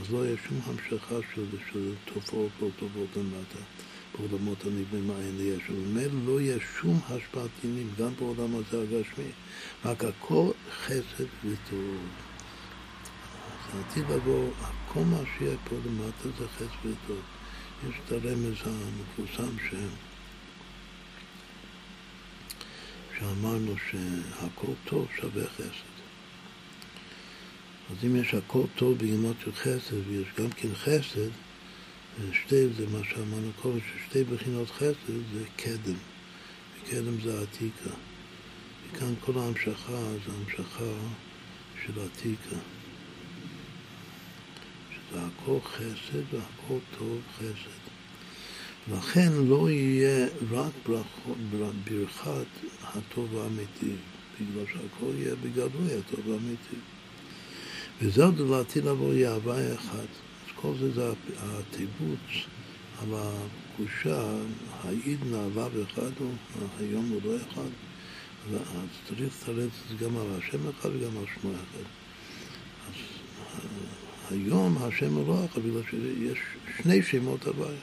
אז 0.00 0.12
לא 0.12 0.24
יהיה 0.24 0.36
שום 0.48 0.60
המשכה 0.66 1.16
של, 1.34 1.44
של 1.72 1.94
תופעות 2.04 2.50
לא 2.62 2.68
טובות 2.78 3.08
למטה. 3.16 3.58
בעולמות 4.18 4.64
הנבנים 4.64 5.10
האלה 5.10 5.42
יש, 5.42 5.62
וממילא 5.70 6.14
לא 6.26 6.40
יהיה 6.40 6.58
שום 6.80 7.00
השפעת 7.08 7.50
דינים, 7.62 7.90
גם 7.98 8.10
בעולם 8.18 8.54
הזה 8.54 8.82
הגשמי, 8.82 9.30
רק 9.84 10.04
הכל 10.04 10.50
חסד 10.84 11.24
וטוב. 11.44 11.96
אז 13.74 13.80
עתיד 13.80 14.04
לבוא, 14.10 14.50
כל 14.92 15.00
מה 15.00 15.18
שיהיה 15.38 15.56
פה 15.64 15.76
למטה 15.86 16.28
זה 16.38 16.48
חסד 16.48 16.86
וטוב. 16.86 17.20
יש 17.88 17.94
את 18.06 18.12
הרמז 18.12 18.56
המפורסם 18.64 19.58
ש... 19.70 19.74
שאמרנו 23.18 23.74
שהכל 23.90 24.72
טוב 24.84 25.06
שווה 25.20 25.44
חסד. 25.46 25.95
אז 27.90 27.96
אם 28.04 28.16
יש 28.16 28.34
הכל 28.34 28.62
טוב 28.76 28.98
של 29.44 29.52
חסד 29.52 30.08
ויש 30.08 30.26
גם 30.38 30.50
כן 30.50 30.74
חסד, 30.74 31.30
שתי, 32.32 32.68
זה 32.68 32.86
מה 32.92 32.98
שאמרנו 33.04 33.50
קודם, 33.62 33.78
ששתי 33.80 34.24
בחינות 34.24 34.70
חסד 34.70 34.94
זה 35.06 35.44
קדם, 35.56 35.94
וקדם 36.82 37.20
זה 37.22 37.42
עתיקה. 37.42 37.90
וכאן 38.92 39.14
כל 39.20 39.38
ההמשכה 39.38 40.00
זה 40.26 40.32
המשכה 40.32 40.84
של 41.84 41.92
עתיקה. 42.00 42.56
שזה 44.90 45.20
הכל 45.20 45.58
חסד 45.64 46.34
והכל 46.34 46.78
טוב 46.98 47.20
חסד. 47.38 47.86
לכן 48.92 49.32
לא 49.32 49.70
יהיה 49.70 50.26
רק 50.50 50.72
ברכות, 50.86 51.36
ברכת 51.88 52.46
הטוב 52.82 53.38
האמיתי, 53.38 53.92
בגלל 54.40 54.64
שהכל 54.66 55.12
יהיה 55.18 55.34
בגלוי 55.34 55.94
הטוב 55.98 56.32
האמיתי. 56.32 56.95
וזהו 58.02 58.30
דלעתי 58.30 58.80
לבוא 58.80 59.14
יהווה 59.14 59.74
אחד. 59.74 59.98
אז 60.46 60.52
כל 60.54 60.72
זה 60.80 60.92
זה 60.92 61.12
התיבוץ 61.38 62.46
על 63.02 63.08
הקושה, 63.14 64.22
העידנא 64.84 65.46
לאו 65.54 65.68
אחד 65.82 66.10
הוא, 66.18 66.34
היום 66.78 67.08
הוא 67.08 67.20
לא 67.24 67.36
אחד. 67.36 67.68
אז 68.52 68.58
צריך 69.08 69.34
לתרץ 69.42 69.70
גם 70.00 70.16
על 70.16 70.26
השם 70.38 70.68
אחד 70.68 70.88
וגם 70.88 71.18
על 71.18 71.24
שמו 71.34 71.50
אחד. 71.52 71.84
אז 72.86 72.94
היום 74.30 74.78
השם 74.80 75.14
הוא 75.14 75.28
לא 75.28 75.44
אחד, 75.44 75.60
בגלל 75.62 75.82
שיש 75.90 76.38
שני 76.82 77.02
שמות 77.02 77.46
הוויה. 77.46 77.78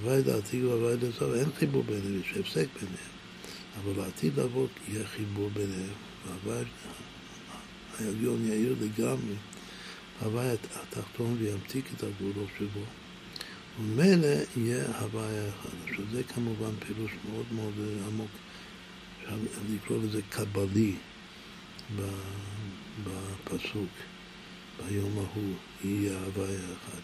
הוויה 0.00 0.20
דעתי 0.20 0.64
והוויה 0.64 0.96
דזר, 0.96 1.34
אין 1.34 1.48
חיבור 1.58 1.82
ביניהם, 1.82 2.20
יש 2.20 2.36
הפסק 2.40 2.66
ביניהם. 2.74 3.14
אבל 3.82 4.02
לעתיד 4.02 4.38
לבוא 4.40 4.66
יהיה 4.88 5.06
חיבור 5.06 5.50
ביניהם, 5.54 5.94
והוויה 6.26 6.64
העליון 7.98 8.44
יאיר 8.46 8.74
לגמרי, 8.80 9.34
הוויה 10.20 10.52
התחתון 10.52 11.36
וימתיק 11.38 11.84
את 11.96 12.02
הגבולות 12.02 12.48
שבו. 12.58 12.84
וממילא 13.80 14.28
יהיה 14.56 14.84
הוויה 15.00 15.48
אחד. 15.48 15.70
עכשיו 15.88 16.04
זה 16.12 16.22
כמובן 16.22 16.70
פירוש 16.86 17.12
מאוד 17.30 17.46
מאוד 17.52 17.74
עמוק, 18.06 18.30
אפשר 19.22 19.36
לקרוא 19.74 19.98
לזה 20.02 20.20
קבלי 20.30 20.94
בפסוק. 23.04 23.90
ביום 24.78 25.18
ההוא 25.18 25.54
יהיה 25.84 26.18
הוויה 26.24 26.58
אחת. 26.58 27.02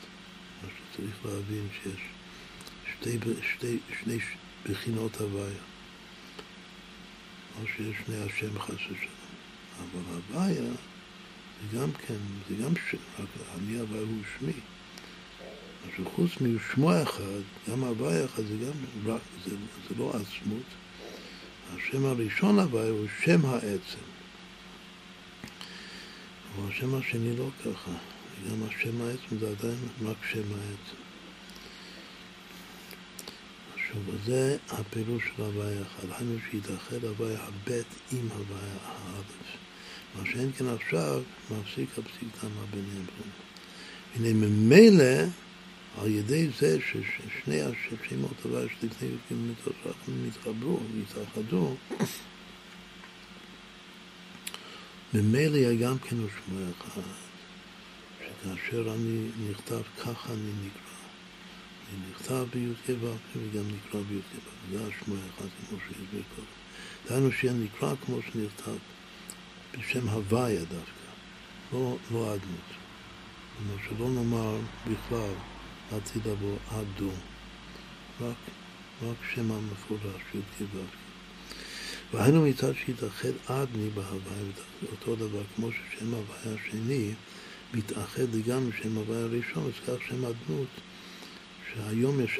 מה 0.62 0.68
שצריך 0.68 1.24
להבין 1.24 1.68
שיש 1.82 2.00
שתי, 2.92 3.18
שתי, 3.54 3.78
שני 4.02 4.18
בחינות 4.64 5.16
הוויה. 5.20 5.60
או 7.60 7.66
שיש 7.66 7.96
שני 8.06 8.16
השם 8.16 8.58
חס 8.58 8.74
ושלום. 8.74 9.19
אבל 9.80 10.02
הוויה 10.14 10.72
זה 11.60 11.78
גם 11.78 11.92
כן, 11.92 12.14
זה 12.48 12.54
גם 12.64 12.74
ש... 12.76 12.94
אני 13.58 13.78
הוויה 13.78 14.02
הוא 14.02 14.22
שמי. 14.38 14.52
אז 15.84 16.04
חוץ 16.14 16.30
משמו 16.40 17.02
אחד, 17.02 17.42
גם 17.70 17.84
הוויה 17.84 18.24
אחד 18.24 18.42
זה 18.42 18.56
גם, 18.56 19.16
זה, 19.44 19.56
זה 19.88 19.94
לא 19.98 20.10
עצמות. 20.10 20.62
השם 21.76 22.04
הראשון 22.04 22.58
הוויה 22.58 22.90
הוא 22.90 23.06
שם 23.24 23.46
העצם. 23.46 24.04
אבל 26.54 26.72
השם 26.72 26.94
השני 26.94 27.36
לא 27.36 27.48
ככה, 27.60 27.92
גם 28.50 28.62
השם 28.68 29.00
העצם 29.00 29.38
זה 29.38 29.48
עדיין 29.48 29.78
רק 30.02 30.16
שם 30.32 30.52
העצם. 30.52 31.00
שוב, 33.76 34.16
זה 34.26 34.56
הפירוש 34.68 35.22
של 35.36 35.42
הוויה 35.42 35.82
אחד, 35.82 36.08
היינו 36.10 36.38
שיתאחד 36.50 37.04
הוויה 37.04 37.38
הבית 37.40 37.86
עם 38.12 38.28
הוויה 38.28 38.76
האלף. 38.84 39.69
מה 40.14 40.26
שאין 40.26 40.52
כן 40.52 40.64
עכשיו, 40.66 41.22
מפסיק 41.50 41.90
הפסיק 41.98 42.28
תמה 42.40 42.64
ביניהם. 42.70 43.06
הנה 44.14 44.46
ממילא, 44.46 45.28
על 45.98 46.08
ידי 46.08 46.48
זה 46.58 46.78
ששני 46.80 47.60
השמות 47.60 48.44
הוויה 48.44 48.68
שלפני 48.80 49.08
י"ג 49.08 49.34
מתחברו, 50.26 50.80
התאחדו, 51.02 51.76
ממילא 55.14 55.74
גם 55.74 55.98
כן 55.98 56.16
שמוע 56.16 56.62
אחד, 56.78 57.02
שכאשר 58.18 58.94
אני 58.94 59.28
נכתב 59.50 59.82
ככה 59.98 60.32
אני 60.32 60.52
נקרא. 60.66 60.90
אני 61.88 62.10
נכתב 62.10 62.44
בי"ק 62.52 62.96
ו"ק 63.00 63.36
וגם 63.36 63.64
נקרא 63.68 64.00
בי"ק 64.00 64.36
ו"ק, 64.36 64.72
זה 64.72 64.78
השמוע 64.86 65.18
אחד 65.18 65.46
כמו 65.68 65.78
שהסביר 65.78 66.22
קודם. 66.36 66.46
דהיינו 67.08 67.32
שנקרא 67.32 67.94
כמו 68.06 68.18
שנכתב, 68.22 68.76
בשם 69.78 70.08
הוויה 70.08 70.60
דווקא, 70.60 71.10
לא, 71.72 71.96
לא 72.12 72.34
אדנות. 72.34 72.70
כלומר 73.56 73.82
שלא 73.88 74.10
נאמר 74.10 74.56
בכלל 74.86 75.32
עתיד 75.92 76.26
לבוא 76.26 76.56
אדו, 76.68 77.10
רק, 78.20 78.36
רק 79.02 79.16
שם 79.34 79.52
המפורש, 79.52 80.22
י"ק 80.34 80.62
ו"ק. 80.74 80.96
והיינו 82.12 82.46
מצד 82.46 82.72
שהתאחד 82.74 83.28
עדני 83.46 83.90
בהוויה, 83.90 84.52
אותו 84.92 85.16
דבר 85.16 85.42
כמו 85.56 85.68
ששם 85.72 86.14
הוויה 86.14 86.58
השני 86.60 87.14
מתאחד 87.74 88.34
לגמרי 88.34 88.72
שם 88.82 88.96
הוויה 88.96 89.20
הראשון, 89.20 89.66
אז 89.66 89.80
כך 89.86 90.06
שם 90.08 90.24
אדנות, 90.24 90.68
שהיום 91.72 92.20
יש 92.20 92.38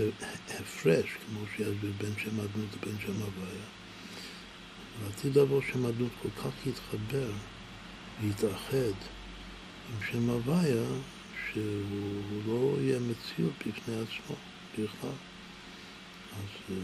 הפרש, 0.49 1.07
כמו 1.27 1.41
שיסביר 1.57 1.93
בין 1.99 2.13
שם 2.19 2.41
אדנות 2.41 2.69
לבין 2.83 2.97
שם 3.01 3.13
הוויה. 3.13 3.80
ועתיד 5.05 5.39
לבוא 5.39 5.61
שם 5.73 5.87
אדנות 5.87 6.11
כל 6.23 6.29
כך 6.43 6.67
יתחבר 6.67 7.31
ויתאחד 8.21 8.97
עם 9.89 10.07
שם 10.11 10.31
הוויה, 10.31 10.85
שהוא 11.53 12.43
לא 12.47 12.77
יהיה 12.81 12.99
מציאות 12.99 13.53
בפני 13.59 13.95
עצמו 13.95 14.37
בכלל. 14.73 15.11
אז, 16.33 16.75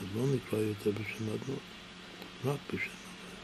אז 0.00 0.06
לא 0.16 0.26
נקרא 0.34 0.58
יותר 0.58 0.90
בשם 0.90 1.24
אדנות. 1.24 1.58
רק 2.44 2.58
בשם 2.66 2.90
הוויה. 2.90 3.40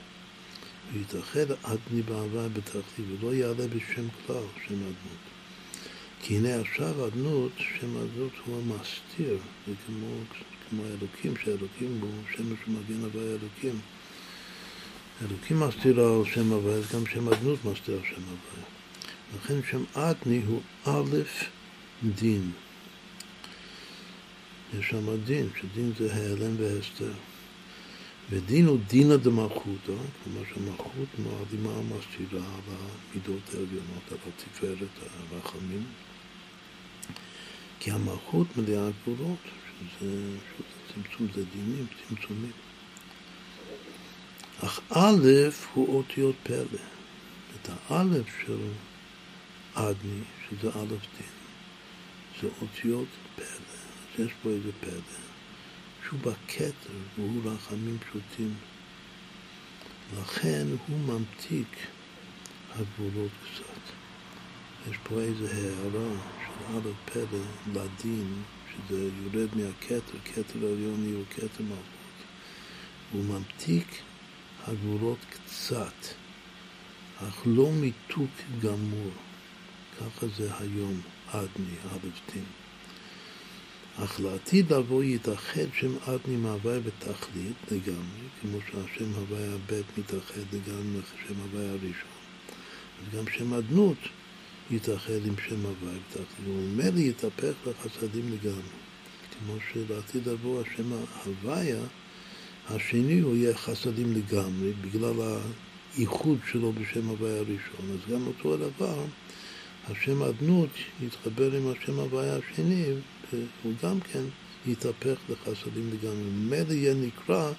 ויתאחד 0.93 1.51
אדני 1.63 2.03
בהוויה 2.03 2.49
בתחתית, 2.49 3.05
ולא 3.21 3.35
יעלה 3.35 3.67
בשם 3.69 4.09
כלל, 4.27 4.45
שם 4.67 4.75
אדנות. 4.75 5.23
כי 6.23 6.37
הנה 6.37 6.61
עכשיו 6.61 7.07
אדנות, 7.07 7.53
שם 7.59 7.97
אדנות 7.97 8.33
הוא 8.45 8.63
המסתיר, 8.63 9.39
זה 9.67 9.75
כמו, 9.87 10.09
כמו 10.69 10.83
האלוקים, 10.85 11.35
שהאלוקים 11.45 11.99
הוא 12.01 12.11
שמש 12.37 12.59
ומגן 12.69 13.05
הוויה 13.05 13.31
אלוקים. 13.31 13.81
אלוקים 15.23 15.61
מסתיר 15.61 16.01
על 16.01 16.25
שם 16.25 16.53
הוויה, 16.53 16.81
גם 16.95 17.07
שם 17.07 17.29
אדנות 17.29 17.65
מסתיר 17.65 17.95
על 17.95 18.05
שם 18.05 18.23
הוויה. 18.23 18.67
לכן 19.37 19.55
שם 19.71 20.01
אדני 20.01 20.43
הוא 20.47 20.61
א' 20.85 21.17
דין. 22.05 22.51
יש 24.79 24.89
שם 24.89 25.25
דין, 25.25 25.49
שדין 25.61 25.93
זה 25.99 26.15
העלם 26.15 26.55
והסתר. 26.59 27.13
ודין 28.31 28.67
הוא 28.67 28.79
דינא 28.87 29.17
דמלכותא, 29.17 29.93
כלומר 30.25 30.43
שהמלכות 30.55 31.09
מעלימה 31.19 31.83
מסתירה 31.83 32.45
על 32.45 32.75
המידות 32.77 33.43
העליונות, 33.49 34.03
על 34.11 34.19
התפארת 34.27 35.11
הרחמים. 35.33 35.85
כי 37.81 37.91
המלכות 37.91 38.47
מלאה 38.57 38.89
גבולות, 38.91 39.39
שזה 39.99 40.37
צמצום, 40.95 41.27
זה 41.35 41.45
דינים, 41.45 41.87
צמצומים. 42.09 42.66
אך 44.65 44.81
א' 44.91 45.51
הוא 45.75 45.99
אותיות 45.99 46.35
פלא. 46.43 46.81
את 47.55 47.69
האלף 47.69 48.27
של 48.47 48.59
אדני, 49.75 50.21
שזה 50.49 50.69
א' 50.69 50.89
דין, 50.89 51.33
זה 52.41 52.49
אותיות 52.63 53.09
פלא. 53.37 53.45
אז 53.45 54.27
יש 54.27 54.33
פה 54.43 54.49
איזה 54.49 54.71
פלא. 54.81 55.27
שהוא 56.05 56.21
בכתר 56.21 56.95
והוא 57.19 57.43
רחמים 57.45 57.99
פשוטים. 57.99 58.55
לכן 60.21 60.67
הוא 60.87 60.99
ממתיק 60.99 61.77
הגבולות 62.75 63.31
קצת. 63.43 63.93
יש 64.91 64.97
פה 65.03 65.21
איזו 65.21 65.47
הערה 65.47 66.15
של 66.41 66.77
א' 66.77 67.11
פלא 67.13 67.41
לדין, 67.67 68.43
שזה 68.73 69.11
יורד 69.23 69.49
מהכתר, 69.57 70.19
כתר 70.25 70.59
עליון 70.59 71.05
יהיו 71.05 71.23
כתר 71.31 71.63
מלכות. 71.65 72.17
הוא 73.13 73.25
ממתיק 73.25 73.87
הגבולות 74.67 75.19
קצת, 75.31 76.07
אך 77.19 77.43
לא 77.47 77.71
מיתוק 77.73 78.31
גמור. 78.63 79.11
ככה 80.01 80.27
זה 80.37 80.51
היום, 80.59 81.01
עדני, 81.29 81.77
א' 81.93 82.33
דין. 82.33 82.45
אך 84.05 84.21
לעתיד 84.21 84.73
לבוא 84.73 85.05
יתאחד 85.05 85.67
שם 85.79 85.97
אדני 86.03 86.37
מהוויה 86.37 86.81
בתכלית 86.81 87.57
לגמרי, 87.71 88.27
כמו 88.41 88.59
שהשם 88.61 89.13
הוויה 89.15 89.57
ב' 89.67 89.81
מתאחד 89.99 90.41
לגמרי 90.53 91.01
שם 91.27 91.35
הוויה 91.41 91.71
הראשון. 91.71 92.17
אז 92.99 93.19
גם 93.19 93.25
שם 93.33 93.55
אדנות 93.55 93.99
יתאחד 94.71 95.27
עם 95.27 95.35
שם 95.49 95.67
הוויה 95.67 95.99
בתכלית. 96.09 96.49
וממילא 96.49 96.99
יתהפך 96.99 97.55
לחסדים 97.67 98.33
לגמרי. 98.33 98.77
כמו 99.39 99.55
שלעתיד 99.73 100.29
לבוא 100.29 100.63
השם 100.63 100.93
הוויה 101.25 101.81
השני 102.71 103.21
הוא 103.21 103.37
יהיה 103.37 103.57
חסדים 103.57 104.13
לגמרי, 104.13 104.73
בגלל 104.81 105.15
האיחוד 105.97 106.39
שלו 106.51 106.73
בשם 106.73 107.09
הוויה 107.09 107.37
הראשון. 107.37 107.91
אז 107.93 108.13
גם 108.13 108.27
אותו 108.27 108.55
הדבר, 108.55 109.05
השם 109.91 110.23
אדנות 110.23 110.71
יתחבר 111.03 111.53
עם 111.53 111.73
השם 111.73 111.99
הוויה 111.99 112.37
השני 112.37 112.85
הוא 113.63 113.73
גם 113.83 114.01
כן 114.01 114.23
יתהפך 114.67 115.19
לחסדים 115.29 115.91
לגמרי. 115.93 116.31
ממילא 116.31 116.73
יהיה 116.73 116.95
נקרא 116.95 117.53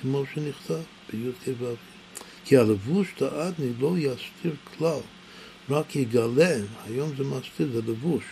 כמו 0.00 0.24
שנכתב 0.34 0.80
בי"ק 1.12 1.48
ו"ק. 1.60 1.78
כי 2.44 2.56
הלבוש 2.56 3.08
תעדני 3.16 3.72
לא 3.80 3.94
יסתיר 3.98 4.54
כלל, 4.78 5.00
רק 5.70 5.96
יגלה, 5.96 6.56
היום 6.86 7.10
זה 7.16 7.24
מסתיר, 7.24 7.68
זה 7.72 7.92
לבוש. 7.92 8.24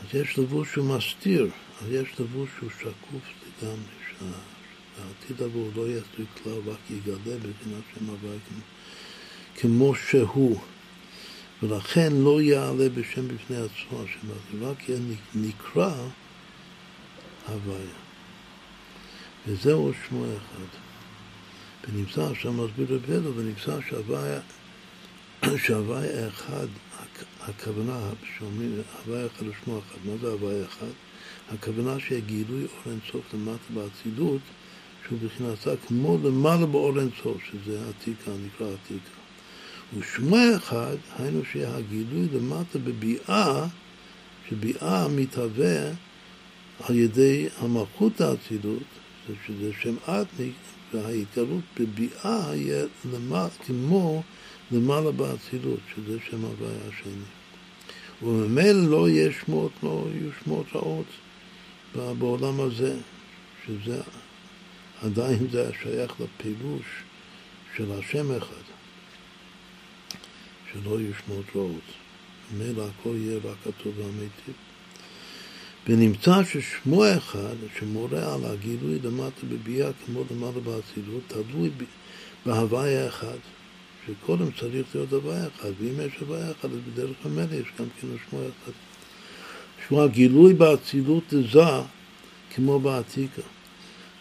אז 0.00 0.14
יש 0.14 0.38
לבוש 0.38 0.72
שהוא 0.72 0.96
מסתיר, 0.96 1.50
אז 1.82 1.86
יש 1.90 2.20
לבוש 2.20 2.48
שהוא 2.58 2.70
שקוף 2.70 3.22
לגמרי, 3.62 3.99
שהעתיד 4.20 5.42
עבור 5.42 5.70
לא 5.76 5.88
יסתיר 5.88 6.26
כלל, 6.42 6.72
רק 6.72 6.90
יגלה 6.90 7.36
בבחינת 7.36 7.82
שם 7.94 8.06
הוויה 8.06 8.38
כמו 9.56 9.94
שהוא. 9.94 10.60
ולכן 11.62 12.12
לא 12.12 12.42
יעלה 12.42 12.88
בשם 12.88 13.28
בפני 13.28 13.56
עצמו 13.56 14.02
השם 14.02 14.28
הזה, 14.30 14.66
רק 14.70 14.82
נקרא 15.34 15.94
הוויה. 17.48 18.00
וזהו 19.46 19.92
שמו 20.08 20.24
אחד. 20.24 20.78
ונמצא, 21.88 22.34
שם 22.34 22.64
מסביר 22.64 22.94
רב 22.94 23.10
אלו, 23.10 23.36
ונמצא 23.36 23.78
שהוויה, 23.88 24.40
שהוויה 25.64 26.28
אחד, 26.28 26.66
הכוונה, 27.40 27.98
שאומרים 28.38 28.82
הוויה 29.04 29.26
אחד 29.26 29.46
ושמו 29.48 29.78
אחד, 29.78 29.98
מה 30.04 30.12
זה 30.20 30.28
הוויה 30.28 30.64
אחד? 30.64 31.09
הכוונה 31.50 32.00
שהגילוי 32.00 32.62
אור 32.62 32.92
אינסוף 32.92 33.34
למטה 33.34 33.64
באצילות, 33.74 34.40
שהוא 35.06 35.18
מבחינתה 35.22 35.70
כמו 35.86 36.18
למעלה 36.24 36.66
באור 36.66 37.00
אינסוף, 37.00 37.42
שזה 37.50 37.88
עתיקה, 37.88 38.30
נקרא 38.46 38.66
עתיקה. 38.66 39.20
ושמוע 39.98 40.56
אחד, 40.56 40.96
היינו 41.18 41.44
שהגילוי 41.52 42.28
למטה 42.34 42.78
בביאה, 42.78 43.66
שביאה 44.48 45.08
מתהווה 45.08 45.90
על 46.80 46.96
ידי 46.96 47.48
המלכות 47.58 48.20
האצילות, 48.20 48.82
שזה 49.46 49.70
שם 49.80 49.94
אתניק, 50.04 50.54
וההתגלות 50.92 51.64
בביאה 51.80 52.50
יהיה 52.54 52.84
למטה, 53.12 53.64
כמו 53.66 54.22
למעלה 54.72 55.12
באצילות, 55.12 55.80
שזה 55.94 56.18
שם 56.30 56.44
הוויה 56.44 56.88
השני. 56.88 57.24
וממילא 58.22 58.90
לא 58.90 59.08
יהיה 59.08 59.32
שמות, 59.32 59.72
לא 59.82 60.06
יהיו 60.14 60.30
שמות 60.44 60.66
רעות 60.74 61.06
בעולם 61.94 62.60
הזה, 62.60 62.96
שזה 63.66 64.00
עדיין 65.02 65.48
זה 65.50 65.70
שייך 65.82 66.12
לפירוש 66.20 66.86
של 67.76 67.92
השם 67.92 68.36
אחד. 68.36 68.64
שלא 70.72 71.00
יהיו 71.00 71.12
שמות 71.26 71.44
רעות. 71.54 72.00
ממילא 72.54 72.86
הכל 72.88 73.14
יהיה 73.16 73.38
רק 73.38 73.66
הטוב 73.66 73.98
והמיטיב. 73.98 74.54
ונמצא 75.88 76.44
ששמו 76.44 77.04
אחד 77.16 77.54
שמורה 77.78 78.34
על 78.34 78.44
הגילוי 78.44 78.98
למטה 79.02 79.46
בביאה 79.48 79.90
כמו 80.06 80.24
למעלה 80.30 80.60
באצילות, 80.60 81.22
תלוי 81.26 81.70
בהוויה 82.46 83.08
אחד, 83.08 83.36
שקודם 84.06 84.52
צריך 84.60 84.86
להיות 84.94 85.12
הוויה 85.12 85.46
אחד, 85.46 85.70
ואם 85.78 86.00
יש 86.06 86.12
הוויה 86.20 86.50
אחד, 86.50 86.68
אז 86.72 86.78
בדרך 86.92 87.16
המלך 87.24 87.52
יש 87.52 87.66
גם 87.78 87.86
כן 88.00 88.06
שמו 88.30 88.40
אחד. 88.40 88.72
שהוא 89.90 90.02
הגילוי 90.02 90.54
באצילות 90.54 91.32
לזה 91.32 91.80
כמו 92.54 92.80
בעתיקה. 92.80 93.42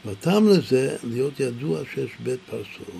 והטעם 0.05 0.47
לזה 0.47 0.97
להיות 1.03 1.39
ידוע 1.39 1.79
שיש 1.93 2.11
בית 2.23 2.39
פרסות. 2.49 2.93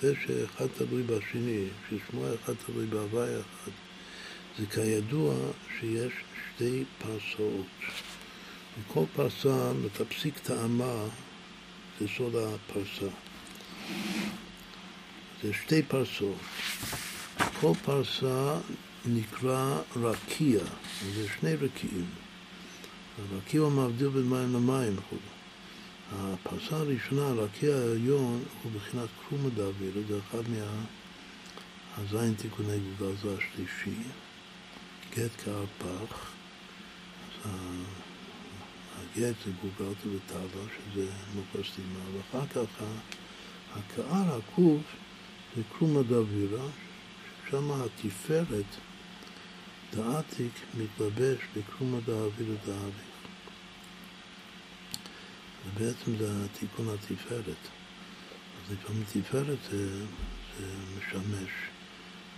זה 0.00 0.14
שאחד 0.26 0.66
תלוי 0.66 1.02
בשני, 1.02 1.64
ששמו 1.88 2.22
אחד 2.34 2.52
תלוי 2.66 2.86
בהוואי 2.86 3.28
אחד, 3.40 3.70
זה 4.58 4.66
כידוע 4.66 5.34
שיש 5.80 6.12
שתי 6.54 6.84
פרסאות. 6.98 7.66
וכל 8.80 9.04
פרסה, 9.16 9.72
לתפסיק 9.84 10.38
טעמה, 10.38 11.04
זה 12.00 12.06
סוד 12.16 12.34
הפרסה. 12.36 13.12
זה 15.42 15.52
שתי 15.52 15.82
פרסות. 15.82 16.36
כל 17.60 17.72
פרסה 17.84 18.58
נקרא 19.06 19.78
רקיע, 19.96 20.60
זה 21.14 21.26
שני 21.40 21.54
רקיעים. 21.54 22.06
הרקיע 23.18 23.60
הוא 23.60 23.72
מבדיל 23.72 24.08
בין 24.08 24.28
מים 24.28 24.54
למים. 24.54 24.96
הפרסה 26.12 26.76
הראשונה, 26.76 27.26
הרקיע 27.26 27.76
העליון, 27.76 28.42
הוא 28.62 28.72
בחינת 28.72 29.08
קרום 29.28 29.46
הדאוויר, 29.46 29.92
זה 30.08 30.18
אחד 30.18 30.42
מהזין 31.98 32.34
תיקוני 32.34 32.78
גוגל, 32.78 33.12
זה 33.22 33.36
השלישי, 33.38 34.02
גט 35.16 35.30
כהרפך. 35.44 36.30
הגט 38.98 39.34
זה 39.44 39.50
גוגלתא 39.62 40.08
וטלה, 40.08 40.62
שזה 40.68 41.10
מוקסטימה, 41.34 41.98
ואחר 42.12 42.46
כך 42.46 42.82
הקהל, 43.72 44.38
הקוף, 44.38 44.82
זה 45.56 45.62
קרום 45.78 45.96
הדאווירה, 45.96 46.66
שם 47.50 47.70
התפארת, 47.72 48.64
דעתיק, 49.96 50.52
מתלבש 50.78 51.38
בקרום 51.56 51.94
הדאוויר 51.94 52.56
דאביך. 52.66 53.12
ובעצם 55.66 56.16
זה 56.18 56.48
תיקון 56.58 56.86
התפארת. 56.88 57.62
אז 58.56 58.72
לפעמים 58.72 59.04
תפארת 59.12 59.58
זה, 59.70 60.04
זה 60.58 60.66
משמש 60.98 61.50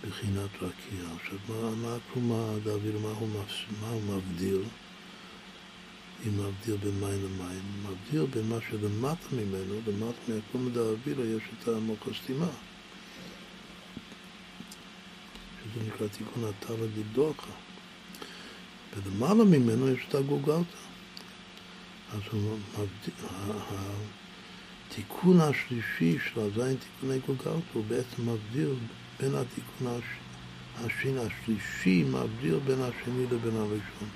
בחינת 0.01 0.49
רקיע. 0.55 1.15
עכשיו, 1.15 1.37
מה, 1.49 1.75
מה 1.75 1.97
קרום 2.11 2.31
הדאוויר, 2.31 2.99
מה 2.99 3.13
מה 3.81 3.87
הוא 3.89 4.01
מבדיל? 4.01 4.61
אם 6.27 6.37
מבדיל 6.37 6.77
בין 6.77 6.99
מים 6.99 7.25
למים, 7.25 7.61
מבדיל 7.83 8.25
בין 8.25 8.49
מה 8.49 8.57
שלמטה 8.69 9.27
ממנו, 9.31 9.79
למטה 9.87 10.19
מהקרום 10.27 10.67
הדאוויר 10.67 11.19
יש 11.19 11.43
את 11.59 11.67
המוח 11.67 12.07
הסתימה. 12.07 12.49
שזה 15.75 15.83
נקרא 15.87 16.07
תיקון 16.07 16.43
התרא 16.43 16.87
דיבדוקה. 16.95 17.51
ולמעלה 18.95 19.43
ממנו 19.43 19.89
יש 19.89 19.99
את 20.09 20.15
הגוגלתא. 20.15 20.77
אז 22.13 22.21
התיקון 24.87 25.41
השלישי 25.41 26.17
של 26.19 26.39
הזין 26.39 26.77
תיקוני 26.77 27.19
גוגלתא 27.27 27.65
הוא 27.73 27.85
בעצם 27.87 28.29
מבדיל 28.29 28.73
בין 29.19 29.35
התיקון 29.35 30.01
השני, 30.75 31.19
השלישי 31.19 32.03
מבדיל 32.03 32.59
בין 32.65 32.79
השני 32.81 33.23
לבין 33.23 33.57
הראשון. 33.57 34.09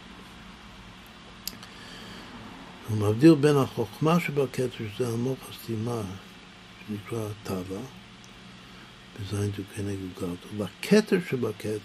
הוא 2.90 2.98
מבדיל 2.98 3.36
בין 3.36 3.58
החוכמה 3.58 4.20
שבכתר, 4.20 4.68
שזה 4.78 5.08
המוח 5.08 5.38
הסתימה, 5.50 6.02
שנקרא 6.88 7.28
טבע, 7.44 7.80
בזין 9.16 9.52
תוקני 9.52 9.96
גוגלתא, 9.96 10.48
והכתר 10.58 11.18
שבכתר, 11.30 11.78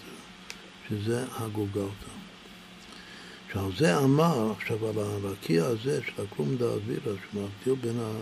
שזה 0.88 1.24
הגוגלתא. 1.37 2.14
שעל 3.52 3.70
זה 3.78 3.98
אמר 3.98 4.52
עכשיו 4.52 4.88
על 4.88 4.98
הרקיע 4.98 5.64
הזה 5.64 6.00
של 6.02 6.22
הקרום 6.22 6.56
דאווירה, 6.56 7.12
שמבדיל 7.32 7.74
בין, 7.80 8.00
ה, 8.00 8.12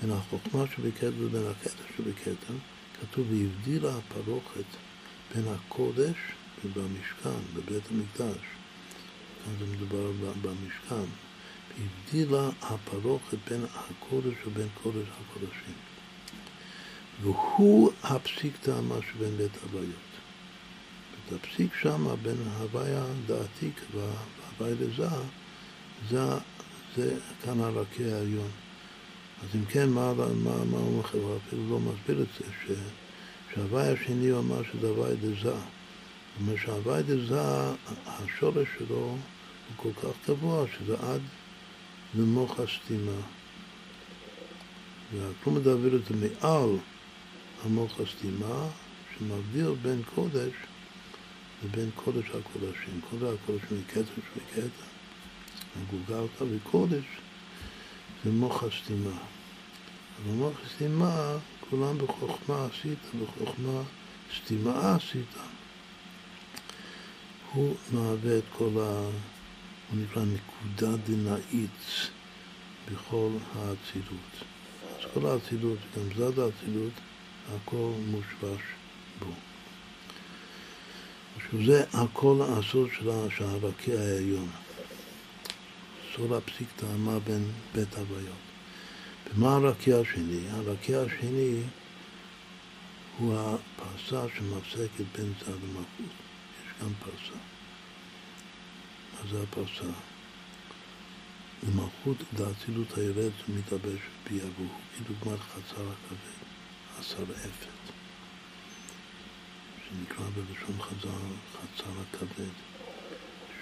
בין 0.00 0.10
החוכמה 0.10 0.64
שבכתר 0.76 1.12
לבין 1.20 1.42
הכתר 1.50 1.84
שבכתר, 1.96 2.54
כתוב 3.00 3.26
והבדילה 3.30 3.96
הפרוכת 3.96 4.68
בין 5.34 5.44
הקודש 5.48 6.16
ובמשכן, 6.64 7.40
בבית 7.54 7.82
המקדש. 7.90 8.44
כאן 9.44 9.52
זה 9.58 9.66
מדובר 9.66 10.10
במשכן. 10.42 11.10
הבדילה 11.78 12.48
הפרוכת 12.62 13.38
בין 13.50 13.64
הקודש 13.74 14.34
ובין 14.46 14.68
קודש 14.82 15.06
הקודשים. 15.20 15.93
והוא 17.22 17.92
הפסיק 18.02 18.56
טעמה 18.60 18.94
שבין 19.12 19.36
בית 19.36 19.56
הוויות. 19.62 20.14
את 21.28 21.32
הפסיק 21.32 21.74
שמה 21.82 22.16
בין 22.16 22.36
הוויה 22.58 23.04
דעתיק 23.26 23.80
והוואי 23.94 24.74
לזה, 24.80 25.08
זה, 26.10 26.18
זה 26.96 27.16
כאן 27.44 27.60
הרקיע 27.60 28.16
העליון. 28.16 28.50
אז 29.42 29.48
אם 29.54 29.64
כן, 29.64 29.88
מה, 29.88 30.14
מה, 30.14 30.64
מה 30.64 30.78
הוא 30.78 30.98
מחבר? 30.98 31.36
אפילו 31.36 31.70
לא 31.70 31.80
מסביר 31.80 32.22
את 32.22 32.26
זה, 32.38 32.52
ש, 32.64 32.78
שהוואי 33.54 33.88
השני 33.88 34.28
הוא 34.28 34.40
אמר 34.40 34.62
שזה 34.72 34.88
הוואי 34.88 35.16
דזה. 35.16 35.42
זאת 35.42 35.60
אומרת 36.40 36.58
שהוואי 36.58 37.02
דזה, 37.02 37.40
השורש 38.06 38.68
שלו 38.78 38.96
הוא 38.96 39.16
כל 39.76 39.90
כך 40.02 40.28
גבוה, 40.28 40.64
שזה 40.76 40.94
עד 40.94 41.20
למוח 42.14 42.60
הסתימה. 42.60 43.20
והכלום 45.12 45.56
מדבר 45.56 45.96
את 45.96 46.00
זה 46.04 46.14
מעל 46.14 46.70
המוח 47.64 48.00
הסתימה, 48.00 48.68
שמבדיל 49.18 49.74
בין 49.82 50.02
קודש 50.14 50.52
לבין 51.64 51.90
קודש 51.94 52.24
הקודשים. 52.30 53.00
קודש 53.10 53.22
הקודשים 53.22 53.78
מקטר 53.78 54.02
שמקטר, 54.14 54.68
מגולגלתא, 55.76 56.44
וקודש 56.50 57.04
זה 58.24 58.30
מוח 58.30 58.62
הסתימה. 58.62 59.10
אבל 59.10 60.34
מוח 60.34 60.52
הסתימה, 60.66 61.36
כולם 61.70 61.98
בחוכמה 61.98 62.66
עשית, 62.66 62.98
בחוכמה 63.22 63.82
סתימה 64.36 64.94
עשית. 64.94 65.34
הוא 67.52 67.76
מהווה 67.92 68.38
את 68.38 68.44
כל 68.58 68.70
ה... 68.80 69.08
הוא 69.90 70.00
נקרא 70.00 70.22
נקודה 70.22 70.96
דנאית 70.96 72.10
בכל 72.92 73.30
האצילות. 73.54 74.32
אז 74.82 75.10
כל 75.14 75.26
האצילות, 75.26 75.78
גם 75.96 76.02
זד 76.16 76.38
האצילות, 76.38 76.92
הכל 77.48 77.92
מושבש 78.06 78.62
בו. 79.18 79.32
עכשיו 81.36 81.64
זה 81.66 81.84
הכל 81.92 82.40
האסור 82.48 82.86
של 82.98 83.44
הרקיע 83.44 84.00
העליון. 84.00 84.48
אסור 86.12 86.30
להפסיק 86.30 86.68
טעמה 86.76 87.18
בין 87.18 87.50
בית 87.74 87.94
הוויות. 87.94 88.44
ומה 89.34 89.54
הרקיע 89.54 89.98
השני? 89.98 90.48
הרקיע 90.50 91.00
השני 91.00 91.60
הוא 93.18 93.34
הפרסה 93.38 94.26
שמפסקת 94.36 95.04
בין 95.16 95.32
צד 95.40 95.50
למלכות. 95.50 96.14
יש 96.66 96.82
גם 96.82 96.92
פרסה. 97.00 97.38
מה 99.14 99.30
זה 99.30 99.42
הפרסה? 99.42 99.92
למלכות 101.62 102.16
דאצילות 102.32 102.98
הירד 102.98 103.32
ומתלבש 103.48 104.00
ביבוא, 104.30 104.66
כדוגמת 104.96 105.40
חצר 105.40 105.82
הכבד. 105.82 106.43
השרעפת, 106.98 107.74
שנקרא 109.88 110.24
בלשון 110.34 110.82
חז"ל 110.82 111.08
חצר 111.52 111.90
הכבד, 112.00 112.52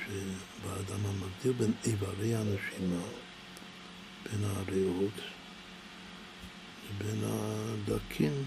שבאדם 0.00 1.06
המגדיר 1.06 1.52
בין 1.52 1.72
איברי 1.84 2.34
הנשימה, 2.34 3.02
בין 4.24 4.44
הריאות 4.44 5.20
ובין 6.88 7.24
הדקים, 7.24 8.44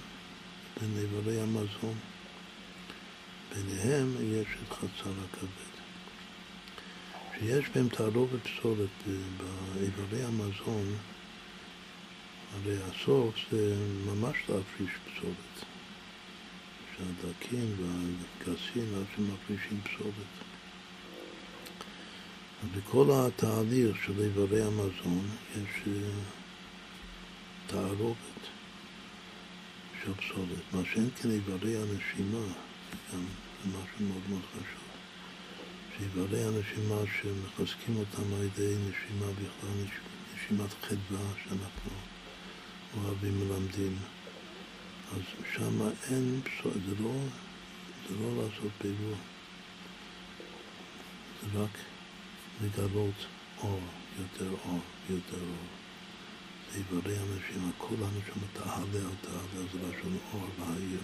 בין 0.82 0.98
איברי 0.98 1.42
המזון. 1.42 1.96
ביניהם 3.56 4.16
יש 4.22 4.48
את 4.64 4.74
חצר 4.74 5.12
הכבד. 5.26 5.76
שיש 7.40 7.66
בהם 7.76 7.90
תערובת 7.90 8.40
פסולת 8.44 8.90
באיברי 9.38 10.24
המזון, 10.24 10.96
הרי 12.56 12.78
הסוף 12.84 13.36
זה 13.52 13.76
ממש 14.06 14.38
להפריש 14.50 14.92
פסולת. 15.06 15.66
שהדקים 16.98 17.76
והגסים 17.78 18.96
עד 18.96 19.06
שמפרישים 19.16 19.82
פסולת. 19.84 20.32
בכל 22.78 23.12
התהליך 23.12 24.04
של 24.06 24.22
איברי 24.22 24.64
המזון 24.64 25.28
יש 25.52 25.88
אה, 25.88 26.10
תערובת 27.68 28.42
של 30.04 30.14
פסולת. 30.14 30.74
מה 30.74 30.82
שאין 30.94 31.10
כן 31.22 31.32
איברי 31.32 31.78
הנשימה, 31.78 32.46
זה 32.92 32.98
גם 33.14 33.26
משהו 33.70 34.06
מאוד 34.06 34.22
מאוד 34.30 34.42
חשוב. 34.52 34.86
שאיברי 35.98 36.44
הנשימה 36.44 36.96
שמחזקים 37.22 37.98
אותם 37.98 38.34
על 38.34 38.44
ידי 38.44 38.76
נשימה 38.76 39.32
בכלל, 39.32 39.70
נשימת 40.36 40.74
חדווה 40.82 41.28
שאנחנו 41.44 41.92
אוהבים 43.04 43.40
מלמדים. 43.40 43.98
אז 45.12 45.22
שם 45.54 45.82
אין 46.10 46.42
בשורה, 46.44 46.76
זה 46.88 47.04
לא, 47.04 47.14
זה 48.10 48.16
לא 48.22 48.44
לעשות 48.44 48.72
פיגוע, 48.78 49.16
זה 51.42 51.60
רק 51.60 51.78
לגלות 52.64 53.26
אור, 53.58 53.82
יותר 54.20 54.52
אור, 54.66 54.80
יותר 55.10 55.42
אור. 55.42 55.68
איברי 56.76 57.18
אנשים, 57.18 57.72
כל 57.78 57.96
הנשמה 57.96 58.48
תהלל, 58.54 59.10
תהלל, 59.22 59.66
זה 59.74 59.80
לשון 59.80 60.18
אור 60.34 60.48
והעיר. 60.60 61.00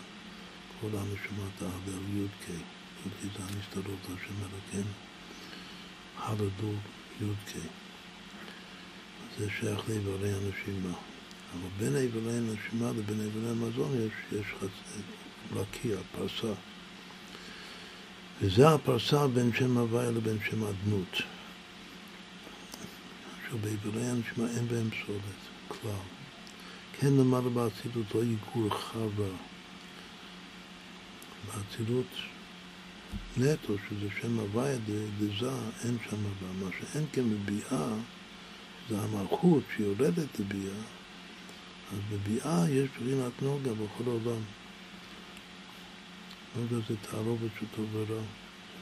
כל 0.82 0.88
הנשמה 0.88 1.44
תהלל 1.60 2.18
י"ק, 2.18 2.50
י"ק 2.50 3.32
זה 3.38 3.44
הנסתרות 3.44 4.00
השם 4.06 4.34
אלוקים, 4.42 4.92
הלדו 6.18 6.74
י"ק. 7.22 7.56
זה 9.40 9.48
שייך 9.60 9.90
לאיברי 9.90 10.34
הנשימה. 10.34 11.11
אבל 11.54 11.70
בין 11.80 11.96
איברי 11.96 12.38
הנשימה 12.38 12.92
לבין 12.98 13.22
איברי 13.22 13.50
המזון 13.50 13.92
יש, 14.08 14.40
יש 14.40 14.46
חצ... 14.60 15.02
רקיע, 15.54 15.98
פרסה. 16.12 16.54
וזה 18.42 18.70
הפרסה 18.70 19.28
בין 19.28 19.52
שם 19.54 19.78
הוויה 19.78 20.12
לבין 20.12 20.38
שם 20.50 20.64
הדמות. 20.64 21.22
עכשיו, 23.44 23.58
באיברי 23.58 24.06
הנשימה 24.06 24.48
אין 24.58 24.68
בהם 24.68 24.90
פסולת 24.90 25.42
כלל. 25.68 25.92
כן 27.00 27.14
למעלה 27.14 27.50
באצילות 27.50 28.16
לא 28.16 28.22
יגור 28.24 28.70
חרא. 28.70 29.32
באצילות 31.48 32.08
נטו, 33.38 33.74
שזה 33.90 34.08
שם 34.22 34.40
הוויה 34.40 34.78
דזה, 35.20 35.52
אין 35.86 35.98
שם 36.10 36.16
הוויה. 36.16 36.54
מה 36.64 36.70
שאין 36.80 37.06
כמביאה 37.14 37.94
זה 38.90 39.02
המלכות 39.02 39.64
שיורדת 39.78 40.40
לביאה, 40.40 40.84
אז 41.94 42.00
בביאה 42.12 42.70
יש 42.70 42.90
בחינת 42.90 43.42
נוגה 43.42 43.72
בכל 43.74 44.04
העולם. 44.08 44.42
נוגה 46.56 46.86
זה 46.88 46.96
תערובת 47.02 47.52
של 47.60 47.66
טוב 47.76 47.88
ורע. 47.92 48.22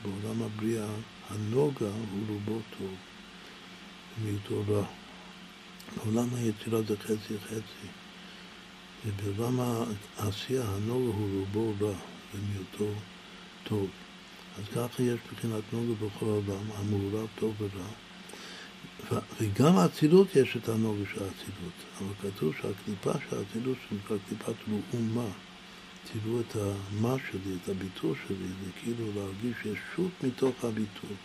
בעולם 0.03 0.41
הבריאה 0.41 0.89
הנוגה 1.29 1.85
הוא 1.85 2.23
רובו 2.27 2.59
טוב, 2.77 2.95
ומיעוטו 4.19 4.63
רע. 4.73 4.85
בעולם 5.97 6.35
היצירה 6.35 6.81
זה 6.81 6.97
חצי 6.97 7.39
חצי. 7.45 7.87
ובעולם 9.05 9.59
העשייה 10.17 10.63
הנוגה 10.63 11.17
הוא 11.17 11.39
רובו 11.39 11.73
רע 11.81 11.95
ומיעוטו 12.33 12.99
טוב. 13.63 13.89
אז 14.57 14.63
ככה 14.75 15.03
יש 15.03 15.19
מבחינת 15.31 15.63
נוגה 15.73 15.93
בכל 16.05 16.25
העולם, 16.25 16.71
המעורב 16.75 17.27
טוב 17.35 17.55
ורע. 17.59 17.87
וגם 19.39 19.77
האצילות 19.77 20.35
יש 20.35 20.57
את 20.57 20.69
הנוגה 20.69 21.03
של 21.13 21.23
האצילות, 21.23 21.77
אבל 21.97 22.31
כתוב 22.31 22.53
שהקליפה 22.61 23.11
של 23.29 23.37
האצילות 23.37 23.77
שנקרא 23.89 24.17
קליפת 24.27 24.53
ראומה, 24.67 25.29
תראו 26.03 26.39
את 26.39 26.55
המה 26.55 27.15
שלי, 27.31 27.55
את 27.63 27.69
הביטול 27.69 28.15
שלי, 28.27 28.47
זה 28.63 28.71
כאילו 28.83 29.05
להרגיש 29.15 29.57
ישות 29.65 30.11
מתוך 30.23 30.63
הביטול. 30.63 31.15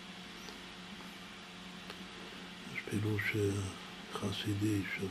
יש 2.75 2.81
פירוש 2.91 3.37
חסידי 4.15 4.81
של, 4.97 5.07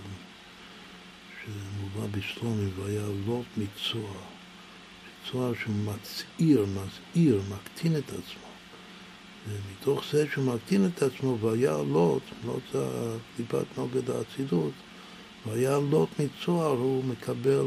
שמובא 1.44 2.08
בשלומי, 2.08 2.70
והיה 2.76 3.06
לוט 3.26 3.46
מצוהר. 3.58 4.24
צוהר 5.32 5.54
שמצעיר, 5.54 6.66
מזעיר, 6.66 7.42
מקטין 7.50 7.98
את 7.98 8.10
עצמו. 8.10 8.53
ומתוך 9.48 10.04
זה 10.12 10.26
שהוא 10.32 10.46
מקטין 10.46 10.86
את 10.86 11.04
עצמו, 11.04 11.38
והיה 11.40 11.78
לוט, 11.78 12.24
לוט 12.46 12.64
זה 12.74 13.18
קליפת 13.36 13.66
נוגד 13.78 14.10
האצילות, 14.10 14.72
והיה 15.46 15.80
לוט 15.92 16.10
מצוהר, 16.20 16.78
הוא 16.78 17.04
מקבל 17.04 17.66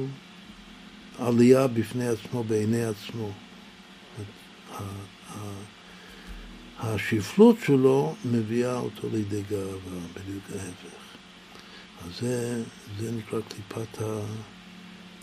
עלייה 1.18 1.66
בפני 1.66 2.09
עצמו, 2.09 2.45
בעיני 2.45 2.85
עצמו. 2.85 3.31
השפלות 6.79 7.57
שלו 7.64 8.14
מביאה 8.24 8.77
אותו 8.77 9.09
לידי 9.12 9.43
גאווה, 9.51 9.99
בדיוק 10.14 10.45
ההפך. 10.53 10.97
אז 12.05 12.20
זה, 12.20 12.62
זה 12.99 13.12
נקרא 13.12 13.41
קליפת, 13.49 14.03
ה, 14.03 14.20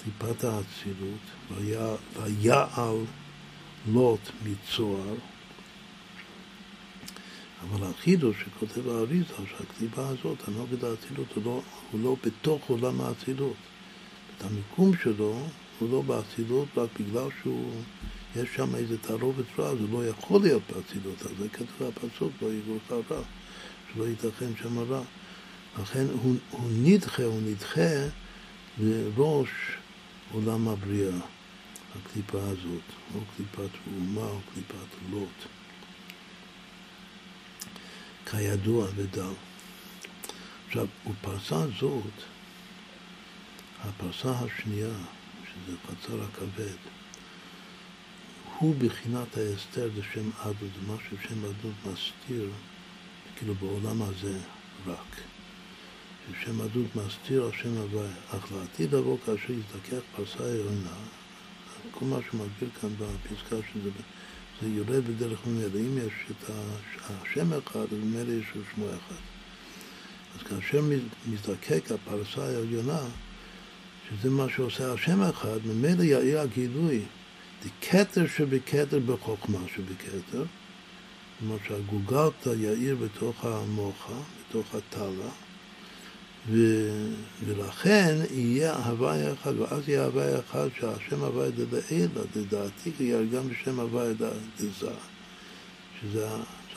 קליפת 0.04 0.44
האצילות, 0.44 1.52
ויעל 1.52 2.98
לוט 3.88 4.30
מצוהר. 4.44 5.16
אבל 7.64 7.88
החידוש 7.88 8.36
שכותב 8.42 8.90
האריזה, 8.90 9.34
שהקליפה 9.50 10.08
הזאת, 10.08 10.48
הנוגד 10.48 10.84
האצילות, 10.84 11.28
הוא 11.36 11.44
לא, 11.46 11.62
הוא 11.92 12.02
לא 12.04 12.16
בתוך 12.26 12.70
עולם 12.70 13.02
האצילות. 13.02 13.56
את 14.38 14.44
המיקום 14.44 14.92
שלו 15.04 15.40
הוא 15.80 15.92
לא 15.92 16.02
באצילות 16.02 16.68
רק 16.78 16.90
בגלל 17.00 17.28
שהוא, 17.42 17.72
יש 18.36 18.50
שם 18.56 18.76
איזה 18.76 18.98
תערובת 18.98 19.60
רע, 19.60 19.70
הוא 19.70 19.88
לא 19.92 20.08
יכול 20.08 20.42
להיות 20.42 20.64
באצילות, 20.76 21.22
אז 21.22 21.32
זה 21.40 21.50
כתוב 21.50 21.90
בפסוק, 21.90 22.32
לא 22.42 22.48
יגורך 22.54 23.12
רע, 23.12 23.22
שלא 23.94 24.04
ייתכן 24.08 24.56
שם 24.62 24.80
רע. 24.80 25.02
לכן 25.82 26.06
הוא, 26.24 26.36
הוא 26.52 26.70
נדחה, 26.84 27.24
הוא 27.24 27.42
נדחה 27.42 28.08
לראש 28.80 29.50
עולם 30.32 30.68
הבריאה, 30.68 31.18
הקליפה 31.96 32.42
הזאת, 32.42 32.84
או 33.16 33.20
קליפת 33.36 33.78
אומה 33.96 34.28
או 34.30 34.40
קליפת 34.54 34.88
לוט. 35.12 35.63
כידוע 38.32 38.88
ודל. 38.96 39.34
עכשיו, 40.68 40.88
ופרסה 41.08 41.68
זאת, 41.80 42.14
הפרסה 43.82 44.32
השנייה, 44.32 44.96
שזה 45.46 45.78
חצר 45.88 46.24
הכבד, 46.24 46.76
הוא 48.60 48.76
בחינת 48.80 49.38
ההסתר, 49.38 49.90
זה 49.96 50.02
שם 50.14 50.30
עדות, 50.40 50.58
זה 50.60 50.94
משהו 50.94 51.18
שם 51.28 51.46
עדות 51.46 51.74
מסתיר, 51.86 52.50
כאילו 53.38 53.56
בעולם 53.56 54.02
הזה 54.02 54.38
רק. 54.88 55.22
ששם 56.32 56.62
עדות 56.62 56.96
מסתיר 56.96 57.44
על 57.44 57.52
שם 57.52 57.78
הוויה, 57.78 58.12
אך 58.30 58.52
לעתיד 58.52 58.96
לבוא 58.96 59.18
כאשר 59.26 59.54
יזדכך 59.54 60.04
פרסה 60.16 60.44
העליונה, 60.44 60.96
כל 61.92 62.06
מה 62.06 62.18
שמגביר 62.32 62.70
כאן 62.82 62.90
בפסקה 62.90 63.56
שזה 63.74 63.90
זה 64.64 64.70
יורד 64.70 65.06
בדרך 65.08 65.48
ממילא. 65.48 65.80
אם 65.80 65.98
יש 65.98 66.14
את 66.32 66.52
השם 67.10 67.54
אחד, 67.54 67.80
אז 67.80 67.98
ממילא 68.04 68.32
יש 68.32 68.46
שמו 68.76 68.86
אחד. 68.86 69.22
אז 70.36 70.44
כאשר 70.48 70.82
מזדקק 71.28 71.92
הפרסה 71.92 72.46
העליונה, 72.46 73.00
שזה 74.10 74.30
מה 74.30 74.46
שעושה 74.56 74.94
השם 74.94 75.22
אחד, 75.22 75.58
ממילא 75.66 76.04
יאיר 76.04 76.40
הגילוי, 76.40 77.02
דכתר 77.66 78.28
שבכתר 78.28 79.00
בחוכמה 79.00 79.60
שבכתר, 79.76 80.44
כלומר 81.40 81.58
שהגוגלתא 81.68 82.50
יאיר 82.50 82.96
בתוך 82.96 83.46
המוחה, 83.46 84.20
בתוך 84.50 84.76
התלה, 84.76 85.30
ו, 86.50 86.58
ולכן 87.46 88.16
יהיה 88.32 88.74
הוויה 88.76 89.34
אחד, 89.34 89.60
ואז 89.60 89.90
יהיה 89.90 90.06
הוויה 90.06 90.40
אחד 90.40 90.68
שהשם 90.80 91.22
הוויה 91.22 91.50
דלעילא, 91.52 92.22
לדעתי 92.36 92.92
יהיה 93.00 93.26
גם 93.26 93.50
בשם 93.50 93.80
הוויה 93.80 94.14
דזה, 94.60 94.92
שזה 96.02 96.28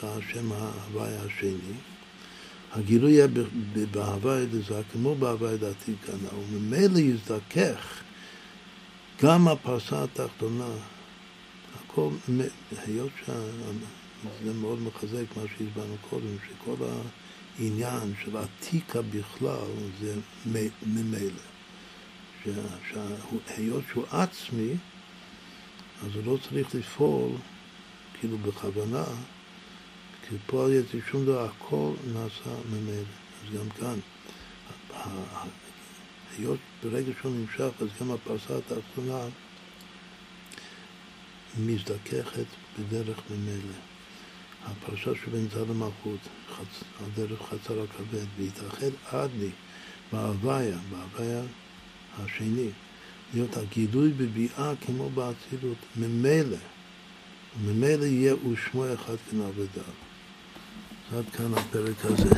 השם 0.03 0.51
ההוויה 0.51 1.21
השני. 1.21 1.73
הגילוי 2.71 3.11
יהיה 3.11 3.27
בהוויה 3.91 4.45
דזה 4.45 4.81
כמו 4.91 5.15
בהוויה 5.15 5.57
דעתיקה, 5.57 6.11
וממילא 6.51 6.99
יזדכך 6.99 8.01
גם 9.23 9.47
הפרסה 9.47 10.03
התחתונה, 10.03 10.69
הכל, 11.75 12.09
היות 12.85 13.11
שזה 13.25 14.53
מאוד 14.53 14.79
מחזק 14.81 15.37
מה 15.37 15.43
שהסברנו 15.57 15.95
קודם, 16.09 16.35
שכל 16.47 16.85
ה... 16.85 17.26
העניין 17.59 18.13
של 18.23 18.37
עתיקה 18.37 19.01
בכלל 19.01 19.67
זה 20.01 20.15
ממילא. 20.85 21.41
שהיות 22.85 23.83
שהוא 23.91 24.05
עצמי, 24.11 24.73
אז 26.03 26.15
הוא 26.15 26.23
לא 26.25 26.37
צריך 26.49 26.75
לפעול 26.75 27.31
כאילו 28.19 28.37
בכוונה, 28.37 29.03
כי 30.27 30.35
פועל 30.45 30.73
יצא 30.73 30.97
שום 31.11 31.25
דבר, 31.25 31.45
הכל 31.45 31.91
נעשה 32.13 32.55
ממילא. 32.69 33.03
אז 33.43 33.59
גם 33.59 33.69
כאן, 33.69 33.99
היות 36.37 36.59
ברגע 36.83 37.11
שהוא 37.21 37.31
נמשך, 37.31 37.69
אז 37.81 37.87
גם 38.01 38.11
הפרסה 38.11 38.57
התחתונה 38.57 39.19
מזדככת 41.59 42.45
בדרך 42.79 43.17
ממילא. 43.29 43.86
הפרשה 44.67 45.11
שבין 45.25 45.47
צד 45.53 45.69
המלכות, 45.69 46.19
חצ... 46.55 46.83
על 46.99 47.09
דרך 47.15 47.39
חצר 47.41 47.81
הכבד, 47.83 48.25
והתאחד 48.37 48.91
עד 49.11 49.29
לי 49.39 49.49
בהוויה, 50.11 50.77
בהוויה 50.91 51.41
השני, 52.17 52.69
להיות 53.33 53.57
הגילוי 53.57 54.11
בביאה 54.11 54.73
כמו 54.85 55.09
באצילות, 55.09 55.77
ממילא, 55.97 56.57
ממילא 57.65 58.05
יהיה 58.05 58.35
ושמו 58.35 58.93
אחד 58.93 59.15
כנעבדיו. 59.31 59.83
עד 61.15 61.25
כאן 61.29 61.53
הפרק 61.53 62.05
הזה. 62.05 62.29